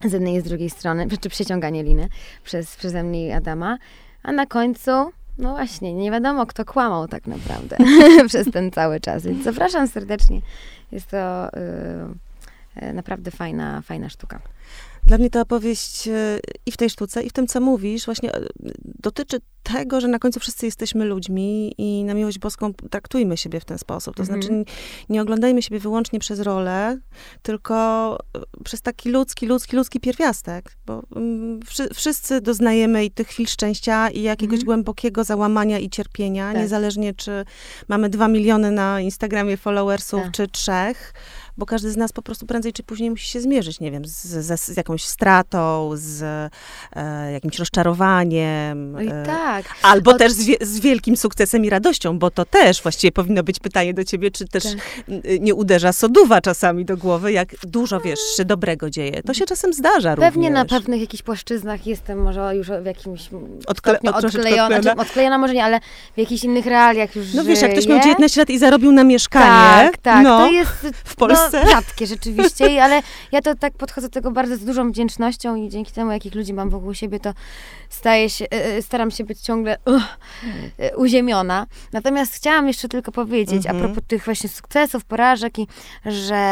[0.05, 2.09] z jednej i z drugiej strony, czy przeciąganie liny
[2.43, 3.77] przez, przeze mnie i Adama,
[4.23, 4.91] a na końcu
[5.37, 7.77] no właśnie, nie wiadomo, kto kłamał tak naprawdę
[8.27, 9.23] przez ten cały czas.
[9.23, 10.41] Więc zapraszam serdecznie.
[10.91, 12.13] Jest to y, e,
[12.93, 14.41] naprawdę fajna, fajna sztuka.
[15.07, 18.33] Dla mnie ta opowieść e, i w tej sztuce, i w tym, co mówisz, właśnie
[18.35, 18.41] e,
[18.85, 23.65] dotyczy tego, że na końcu wszyscy jesteśmy ludźmi i na miłość boską traktujmy siebie w
[23.65, 24.15] ten sposób.
[24.15, 24.41] To mhm.
[24.41, 24.63] znaczy,
[25.09, 26.99] nie oglądajmy siebie wyłącznie przez rolę,
[27.41, 30.71] tylko e, przez taki ludzki, ludzki, ludzki pierwiastek.
[30.85, 31.59] Bo mm,
[31.93, 34.65] wszyscy doznajemy i tych chwil szczęścia i jakiegoś mhm.
[34.65, 36.61] głębokiego załamania i cierpienia, tak.
[36.61, 37.45] niezależnie czy
[37.87, 40.31] mamy dwa miliony na Instagramie followersów, tak.
[40.31, 41.13] czy trzech
[41.57, 44.23] bo każdy z nas po prostu prędzej czy później musi się zmierzyć, nie wiem, z,
[44.25, 46.21] z, z jakąś stratą, z
[46.95, 48.91] e, jakimś rozczarowaniem.
[48.91, 49.65] No i e, tak.
[49.81, 50.17] Albo Od...
[50.17, 54.03] też z, z, wielkim sukcesem i radością, bo to też właściwie powinno być pytanie do
[54.03, 55.13] ciebie, czy też tak.
[55.39, 59.23] nie uderza soduwa czasami do głowy, jak dużo, wiesz, się dobrego dzieje.
[59.23, 60.53] To się czasem zdarza Pewnie również.
[60.53, 63.29] na pewnych jakichś płaszczyznach jestem może już w jakimś
[63.67, 64.81] Odkle odklejona, odklejona.
[64.81, 65.79] Znaczy, odklejona może nie, ale
[66.15, 69.03] w jakichś innych realiach już No wiesz, jak ktoś miał 19 lat i zarobił na
[69.03, 71.42] mieszkanie, tak, tak, no, to jest w Polsce?
[71.53, 75.69] No, rzadkie rzeczywiście, ale ja to tak podchodzę do tego bardzo z dużą wdzięcznością i
[75.69, 77.33] dzięki temu, jakich ludzi mam wokół siebie, to
[77.89, 80.03] staję się, e, e, staram się być ciągle uh,
[80.95, 81.65] uziemiona.
[81.93, 83.75] Natomiast chciałam jeszcze tylko powiedzieć, mhm.
[83.75, 85.67] a propos tych właśnie sukcesów, porażek i
[86.05, 86.43] że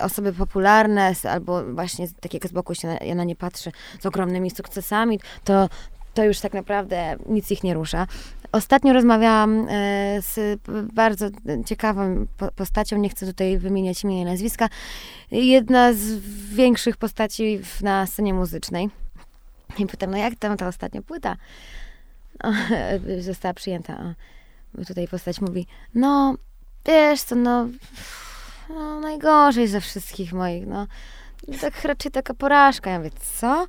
[0.00, 4.50] osoby popularne albo właśnie takiego z boku się na, ja na nie patrzę z ogromnymi
[4.50, 5.68] sukcesami, to
[6.14, 8.06] to już tak naprawdę nic ich nie rusza.
[8.52, 10.60] Ostatnio rozmawiałam e, z
[10.92, 11.26] bardzo
[11.66, 14.68] ciekawą postacią, nie chcę tutaj wymieniać imienia i nazwiska,
[15.30, 16.18] jedna z
[16.54, 18.90] większych postaci na scenie muzycznej.
[19.78, 21.36] I pytam, no jak tam ta ostatnia płyta
[22.44, 22.52] no,
[23.20, 24.14] została przyjęta?
[24.86, 26.34] Tutaj postać mówi, no
[26.86, 27.68] wiesz co, no,
[28.68, 30.86] no najgorzej ze wszystkich moich, no
[31.60, 32.90] tak raczej taka porażka.
[32.90, 33.10] Ja mówię,
[33.40, 33.66] co?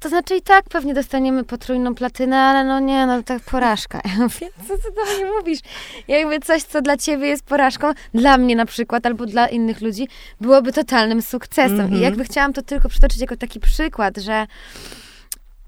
[0.00, 4.00] To znaczy i tak pewnie dostaniemy potrójną platynę, ale no nie, no tak porażka.
[4.08, 5.58] Ja mówię, co ty do mnie mówisz?
[6.08, 10.08] Jakby coś, co dla ciebie jest porażką, dla mnie na przykład, albo dla innych ludzi,
[10.40, 11.80] byłoby totalnym sukcesem.
[11.80, 11.92] Mm -hmm.
[11.92, 12.02] I mhm.
[12.02, 14.46] jakby chciałam to tylko przytoczyć jako taki przykład, że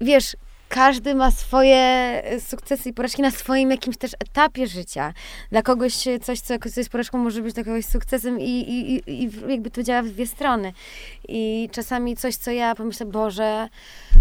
[0.01, 0.35] wiesz,
[0.71, 5.13] każdy ma swoje e, sukcesy i porażki na swoim jakimś też etapie życia.
[5.49, 9.29] Dla kogoś coś, co, co jest porażką, może być dla kogoś sukcesem i, i, i
[9.47, 10.73] jakby to działa w dwie strony.
[11.27, 13.67] I czasami coś, co ja pomyślę, Boże,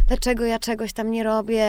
[0.09, 1.66] dlaczego ja czegoś tam nie robię,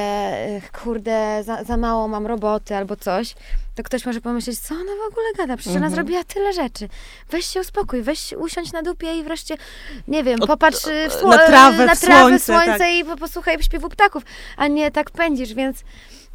[0.84, 3.36] kurde, za, za mało mam roboty albo coś,
[3.82, 5.96] to ktoś może pomyśleć, co ona w ogóle gada, przecież ona mhm.
[5.96, 6.90] zrobiła tyle rzeczy.
[7.30, 9.58] Weź się uspokój, weź usiądź na dupie i wreszcie,
[10.08, 12.94] nie wiem, popatrz y, w na trawę, na trawę słońce, słońce tak.
[12.94, 14.24] i posłuchaj śpiewu ptaków,
[14.58, 15.78] a nie tak pędzisz, więc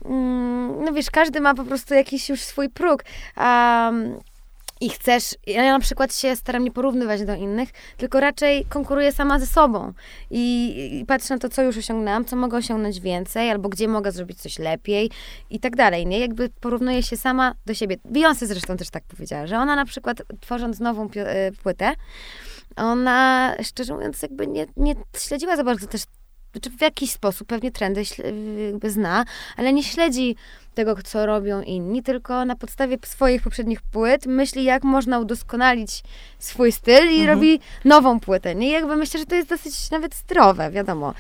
[0.05, 3.05] mm, no wiesz, każdy ma po prostu jakiś już swój próg.
[3.37, 4.21] Um,
[4.81, 9.39] i chcesz, ja na przykład się staram nie porównywać do innych, tylko raczej konkuruję sama
[9.39, 9.93] ze sobą
[10.31, 14.13] i, i patrzę na to, co już osiągnęłam, co mogę osiągnąć więcej, albo gdzie mogę
[14.13, 15.11] zrobić coś lepiej
[15.51, 16.19] i tak dalej, nie?
[16.19, 17.97] Jakby porównuję się sama do siebie.
[18.13, 21.93] Beyoncé zresztą też tak powiedziała, że ona na przykład tworząc nową e, płytę,
[22.77, 26.03] ona szczerze mówiąc jakby nie, nie śledziła za bardzo też
[26.61, 28.03] czy w jakiś sposób pewnie trendy
[28.67, 29.25] jakby zna,
[29.57, 30.37] ale nie śledzi
[30.77, 36.03] tego, co robią inni, tylko na podstawie swoich poprzednich płyt myśli, jak można udoskonalić
[36.39, 37.29] swój styl i mhm.
[37.29, 38.55] robi nową płytę.
[38.55, 38.71] Nie?
[38.71, 41.15] jakby myślę, że to jest dosyć nawet zdrowe, wiadomo.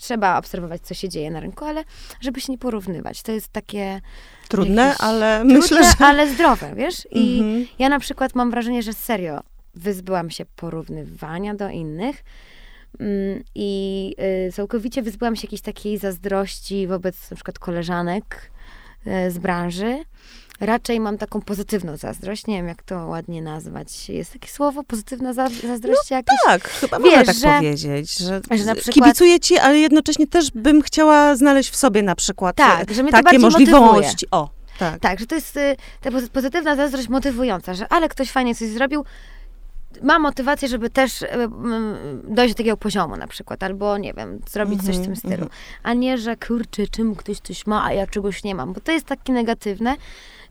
[0.00, 1.84] Trzeba obserwować, co się dzieje na rynku, ale
[2.20, 3.22] żeby się nie porównywać.
[3.22, 4.00] To jest takie...
[4.48, 6.04] Trudne, jakieś, ale trudne, myślę, że...
[6.06, 7.08] ale zdrowe, wiesz?
[7.10, 7.66] I mhm.
[7.78, 9.40] ja na przykład mam wrażenie, że serio
[9.74, 12.24] wyzbyłam się porównywania do innych,
[13.54, 14.14] I
[14.48, 18.50] y, całkowicie wyzbyłam się jakiejś takiej zazdrości wobec na przykład koleżanek
[19.06, 20.04] y, z branży.
[20.60, 22.46] Raczej mam taką pozytywną zazdrość.
[22.46, 24.08] Nie wiem, jak to ładnie nazwać.
[24.08, 25.82] Jest takie słowo, pozytywna zazdrość?
[26.10, 26.38] No jakieś?
[26.46, 28.18] tak, chyba Wiesz, można tak że, powiedzieć.
[28.18, 32.14] Że, że na przykład, kibicuję ci, ale jednocześnie też bym chciała znaleźć w sobie na
[32.14, 34.26] przykład tak, że mnie takie możliwości.
[34.30, 35.00] O, tak.
[35.00, 39.04] tak, że to jest y, ta pozytywna zazdrość motywująca, że ale ktoś fajnie coś zrobił,
[40.02, 41.28] ma motywację, żeby też e,
[42.24, 45.32] dojść do takiego poziomu na przykład, albo nie wiem, zrobić coś w tym mhm, stylu.
[45.32, 45.50] Mhm.
[45.82, 48.92] A nie, że kurczę, czym ktoś coś ma, a ja czegoś nie mam, bo to
[48.92, 49.96] jest takie negatywne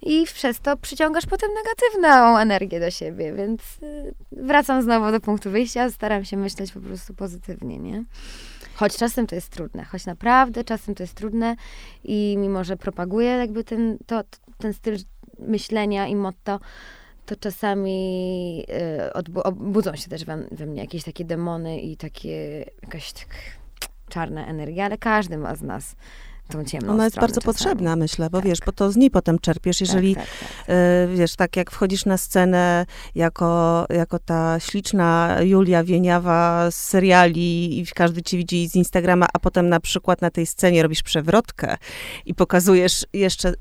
[0.01, 5.51] i przez to przyciągasz potem negatywną energię do siebie, więc y, wracam znowu do punktu
[5.51, 8.03] wyjścia, staram się myśleć po prostu pozytywnie, nie?
[8.75, 11.55] Choć czasem to jest trudne, choć naprawdę czasem to jest trudne
[12.03, 14.21] i mimo, że propaguję jakby ten, to,
[14.57, 14.97] ten styl
[15.39, 16.59] myślenia i motto,
[17.27, 18.65] to czasami
[19.19, 23.27] y, budzą się też we, we, mnie jakieś takie demony i takie jakaś tak
[24.09, 25.95] czarna energia, ale każdy ma z nas
[26.47, 27.53] tą ciemną Ona jest bardzo czasami.
[27.53, 28.47] potrzebna, myślę, bo tak.
[28.47, 30.75] wiesz, bo to z niej potem czerpiesz, tak, jeżeli, tak, tak, tak.
[31.09, 37.79] Y, wiesz, tak jak wchodzisz na scenę jako, jako ta śliczna Julia Wieniawa z seriali
[37.79, 41.77] i każdy ci widzi z Instagrama, a potem na przykład na tej scenie robisz przewrotkę
[42.25, 43.53] i pokazujesz jeszcze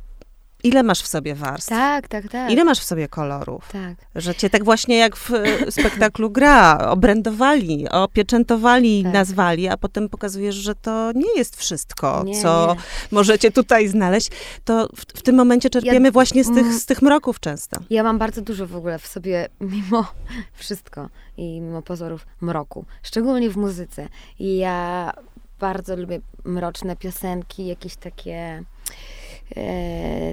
[0.67, 1.69] ile masz w sobie warstw.
[1.69, 2.51] Tak, tak, tak.
[2.51, 3.69] Ile masz w sobie kolorów?
[3.73, 3.95] Tak.
[4.15, 9.13] Że cię tak właśnie jak w e, spektaklu gra, obrędowali, opieczętowali, Tak.
[9.13, 12.81] nazwali, a potem pokazujesz, że to nie jest wszystko, Nie, co nie.
[13.11, 14.31] możecie tutaj znaleźć.
[14.65, 16.79] To w, w tym momencie czerpiemy Ja- właśnie z tych, mm.
[16.79, 17.81] z tych mroków często.
[17.91, 20.07] Ja mam bardzo dużo w ogóle w sobie, mimo
[20.55, 24.09] wszystko i mimo pozorów mroku, szczególnie w muzyce.
[24.39, 25.13] I ja
[25.61, 28.63] bardzo lubię mroczne piosenki, jakieś takie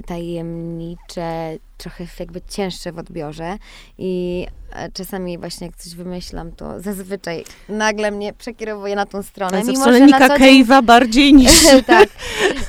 [0.06, 3.56] tajemnicze, trochę jakby cięższe w odbiorze.
[3.98, 9.56] I e, czasami właśnie jak coś wymyślam, to zazwyczaj nagle mnie przekierowuje na tą stronę.
[9.56, 11.66] Ale mimo, że na co dzień Cave'a bardziej niż...
[11.86, 12.08] tak.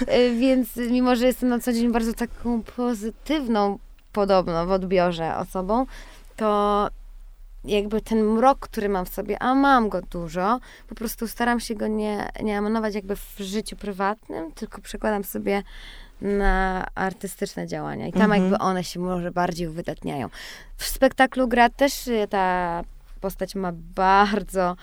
[0.01, 3.79] Y, Więc mimo, że jestem na co dzień bardzo taką pozytywną
[4.11, 5.85] podobno w odbiorze osobą,
[6.35, 6.89] to
[7.63, 11.75] jakby ten mrok, który mam w sobie, a mam go dużo, po prostu staram się
[11.75, 15.63] go nie, nie emanować jakby w życiu prywatnym, tylko przekładam sobie
[16.21, 18.41] na artystyczne działania i tam Mhm.
[18.43, 20.29] jakby one się może bardziej uwydatniają.
[20.77, 22.81] W spektaklu gra też y, ta
[23.21, 24.75] postać ma bardzo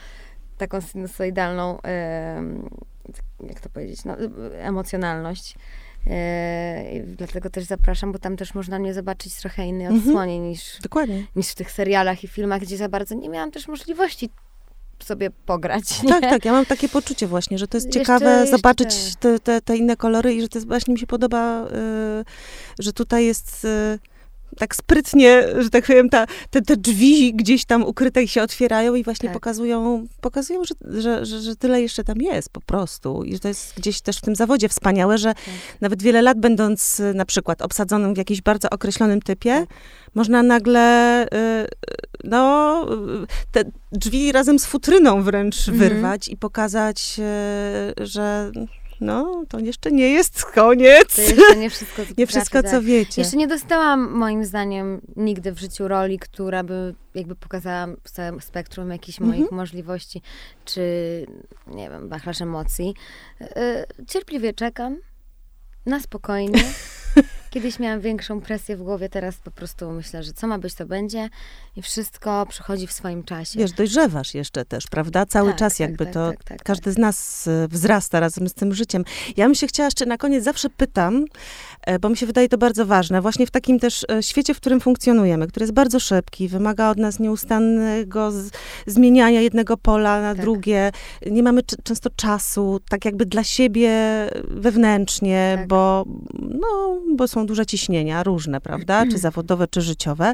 [0.58, 1.78] taką sinusoidalną,
[3.48, 4.30] jak to powiedzieć, no, y,
[4.62, 5.54] emocjonalność.
[6.92, 10.02] I dlatego też zapraszam, bo tam też można mnie zobaczyć trochę innej Mhm.
[10.08, 11.24] odsłonie niż, Dokładnie.
[11.36, 14.30] niż w tych serialach i filmach, gdzie za bardzo nie miałam też możliwości
[15.02, 15.82] sobie pograć.
[16.02, 16.08] Nie?
[16.08, 18.88] Tak, tak, ja mam takie poczucie właśnie, że to jest Jeszcze- ciekawe jeszcze zobaczyć
[19.20, 22.24] te, te, te inne kolory i że to jest, właśnie mi się podoba, y,
[22.78, 23.98] że tutaj jest y,
[24.58, 29.04] tak sprytnie, że tak powiem, ta, te, te drzwi gdzieś tam ukryte się otwierają i
[29.04, 29.34] właśnie Tak.
[29.34, 33.48] pokazują, pokazują że, że, że, że tyle jeszcze tam jest po prostu i że to
[33.48, 35.44] jest gdzieś też w tym zawodzie wspaniałe, że Tak.
[35.80, 39.68] nawet wiele lat będąc y, na przykład obsadzonym w jakimś bardzo określonym typie, Tak.
[40.14, 41.66] można nagle, y, y,
[42.24, 42.86] no,
[43.52, 45.78] te drzwi razem z futryną wręcz Mhm.
[45.78, 47.20] wyrwać i pokazać,
[48.00, 48.52] że
[49.02, 51.16] no, to jeszcze nie jest koniec.
[51.16, 52.70] To jeszcze nie wszystko, co Nie wszystko, tak.
[52.70, 53.22] co wiecie.
[53.22, 58.40] Jeszcze nie dostałam, moim zdaniem, nigdy w życiu roli, która by jakby pokazała w całym
[58.40, 59.38] spektrum jakichś Mhm.
[59.38, 60.22] moich możliwości,
[60.64, 60.82] czy,
[61.66, 62.94] nie wiem, wachlarz emocji.
[63.40, 63.46] Yy,
[64.06, 64.96] Cierpliwie czekam,
[65.86, 66.62] na spokojnie.
[67.50, 70.86] Kiedyś miałam większą presję w głowie, teraz po prostu myślę, że co ma być, to
[70.86, 71.28] będzie
[71.76, 73.58] i wszystko przychodzi w swoim czasie.
[73.58, 75.26] Wiesz, dojrzewasz jeszcze też, prawda?
[75.26, 78.48] Cały Tak, czas tak, jakby tak, to, tak, tak, każdy z nas y, wzrasta razem
[78.48, 79.04] z tym życiem.
[79.36, 81.24] Ja bym się chciała jeszcze na koniec, zawsze pytam,
[81.82, 84.60] e, bo mi się wydaje to bardzo ważne, właśnie w takim też e, świecie, w
[84.60, 88.50] którym funkcjonujemy, który jest bardzo szybki, wymaga od nas nieustannego z,
[88.86, 90.42] zmieniania jednego pola na Tak.
[90.42, 90.90] drugie.
[91.30, 93.90] Nie mamy często czasu, tak jakby dla siebie
[94.48, 95.68] wewnętrznie, Tak.
[95.68, 96.04] bo,
[96.40, 99.06] no, bo są duże ciśnienia, różne, prawda?
[99.10, 100.32] Czy zawodowe, czy życiowe.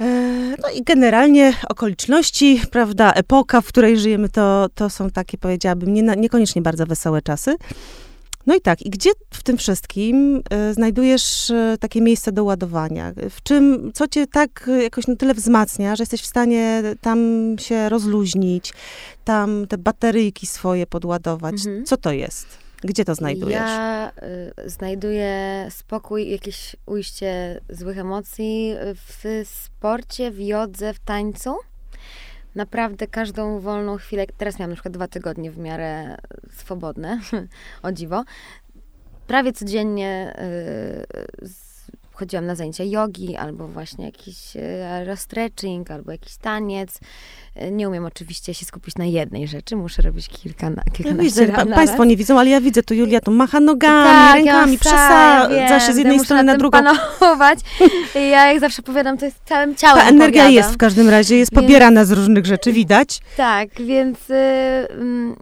[0.00, 5.94] E, No i generalnie okoliczności, prawda, epoka, w której żyjemy, to, to są takie, powiedziałabym,
[5.94, 7.56] nie, niekoniecznie bardzo wesołe czasy.
[8.46, 13.12] No i tak, i gdzie w tym wszystkim e, znajdujesz e, takie miejsce do ładowania?
[13.30, 17.18] W czym, co cię tak jakoś na tyle wzmacnia, że jesteś w stanie tam
[17.58, 18.72] się rozluźnić,
[19.24, 21.54] tam te bateryjki swoje podładować?
[21.54, 21.84] Mhm.
[21.84, 22.61] Co to jest?
[22.84, 23.60] Gdzie to znajdujesz?
[23.60, 24.12] Ja
[24.66, 31.56] y, znajduję spokój, jakieś ujście złych emocji w sporcie, w jodze, w tańcu.
[32.54, 36.16] Naprawdę każdą wolną chwilę, teraz miałam na przykład dwa tygodnie w miarę
[36.50, 37.20] swobodne,
[37.82, 38.24] o dziwo.
[39.26, 40.36] Prawie codziennie
[41.42, 41.48] y,
[42.22, 47.00] chodziłam na zajęcia jogi, albo właśnie jakiś y, aerostretching, albo jakiś taniec.
[47.62, 51.46] Y, Nie umiem oczywiście się skupić na jednej rzeczy, muszę robić kilka na, Ja kilkanaście
[51.46, 51.74] pa, naraz.
[51.74, 55.80] państwo nie widzą, ale ja widzę, tu Julia tu macha nogami, Tak, rękami, ja przesadza
[55.80, 56.78] się z jednej muszę strony na tym drugą.
[56.84, 57.58] panować.
[58.14, 60.52] Ja jak zawsze powiadam, to jest całym ciałem Ta energia powiadam.
[60.52, 63.20] jest w każdym razie, jest Więc- pobierana z różnych rzeczy, widać.
[63.36, 64.34] Tak, więc y,
[64.90, 65.36] mm,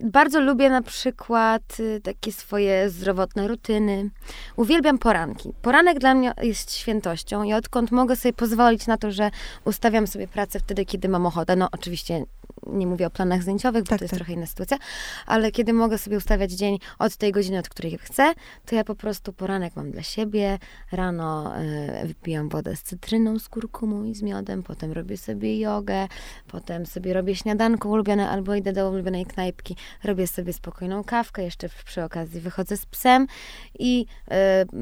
[0.00, 4.10] bardzo lubię na przykład y, takie swoje zdrowotne rutyny.
[4.56, 5.52] Uwielbiam poranki.
[5.62, 9.30] Poranek dla mnie jest świętością i odkąd mogę sobie pozwolić na to, że
[9.64, 11.56] ustawiam sobie pracę wtedy, kiedy mam ochotę.
[11.56, 12.24] No oczywiście
[12.66, 14.18] nie mówię o planach zdjęciowych, bo Tak, to jest tak.
[14.18, 14.78] trochę inna sytuacja,
[15.26, 18.32] ale kiedy mogę sobie ustawiać dzień od tej godziny, od której chcę,
[18.66, 20.58] to ja po prostu poranek mam dla siebie.
[20.92, 21.52] Rano
[22.02, 26.08] y, wypijam wodę z cytryną, z kurkumą i z miodem, potem robię sobie jogę,
[26.48, 31.68] potem sobie robię śniadanko ulubione albo idę do ulubionej knajpki, robię sobie spokojną kawkę, jeszcze
[31.84, 33.26] przy okazji wychodzę z psem
[33.78, 34.06] i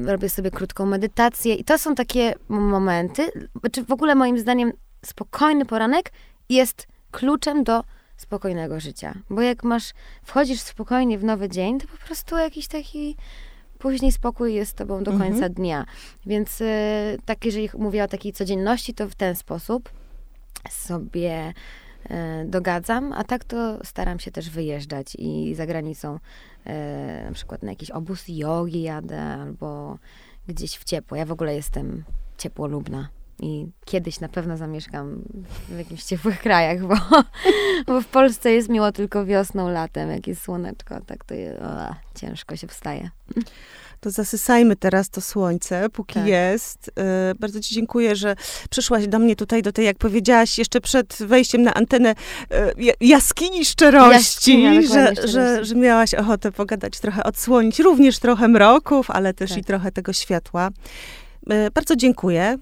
[0.01, 1.55] y, robię sobie krótką medytację.
[1.55, 3.31] I to są takie momenty,
[3.71, 4.71] czy w ogóle moim zdaniem
[5.05, 6.11] spokojny poranek
[6.49, 7.83] jest kluczem do
[8.17, 9.13] spokojnego życia.
[9.29, 9.93] Bo jak masz,
[10.23, 13.15] wchodzisz spokojnie w nowy dzień, to po prostu jakiś taki
[13.79, 15.31] później spokój jest z tobą do Mhm.
[15.31, 15.85] końca dnia.
[16.25, 16.65] Więc y,
[17.25, 19.89] tak, jeżeli mówię o takiej codzienności, to w ten sposób
[20.69, 21.53] sobie
[22.09, 26.19] e, dogadzam, a tak to staram się też wyjeżdżać i za granicą
[26.65, 29.97] e, na przykład na jakiś obóz jogi jadę albo
[30.47, 31.17] gdzieś w ciepło.
[31.17, 32.03] Ja w ogóle jestem
[32.37, 33.09] ciepłolubna
[33.41, 35.21] i kiedyś na pewno zamieszkam
[35.69, 36.95] w jakimś ciepłych krajach, bo,
[37.87, 41.95] bo w Polsce jest miło tylko wiosną, latem, jak jest słoneczko, tak to jest, o,
[42.19, 43.09] ciężko się wstaje.
[43.99, 46.25] To zasysajmy teraz to słońce, póki Tak.
[46.27, 46.91] jest.
[46.97, 48.35] E, bardzo Ci dziękuję, że
[48.69, 52.15] przyszłaś do mnie tutaj, do tej, jak powiedziałaś, jeszcze przed wejściem na antenę,
[52.51, 55.65] e, ja- jaskini szczerości, Jaskinia, że, że, szczerości.
[55.69, 59.59] że miałaś ochotę pogadać, trochę odsłonić, również trochę mroków, ale też Tak.
[59.59, 60.69] i trochę tego światła.
[61.49, 62.57] E, bardzo dziękuję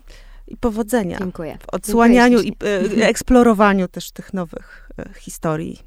[0.49, 1.57] i powodzenia Dziękuję.
[1.61, 3.03] w odsłanianiu i ślicznie.
[3.03, 5.79] e, eksplorowaniu też tych nowych e, historii.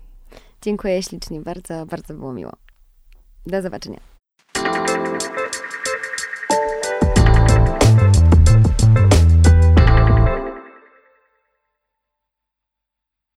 [0.62, 2.52] Dziękuję ślicznie, bardzo, bardzo było miło.
[3.46, 4.00] Do zobaczenia.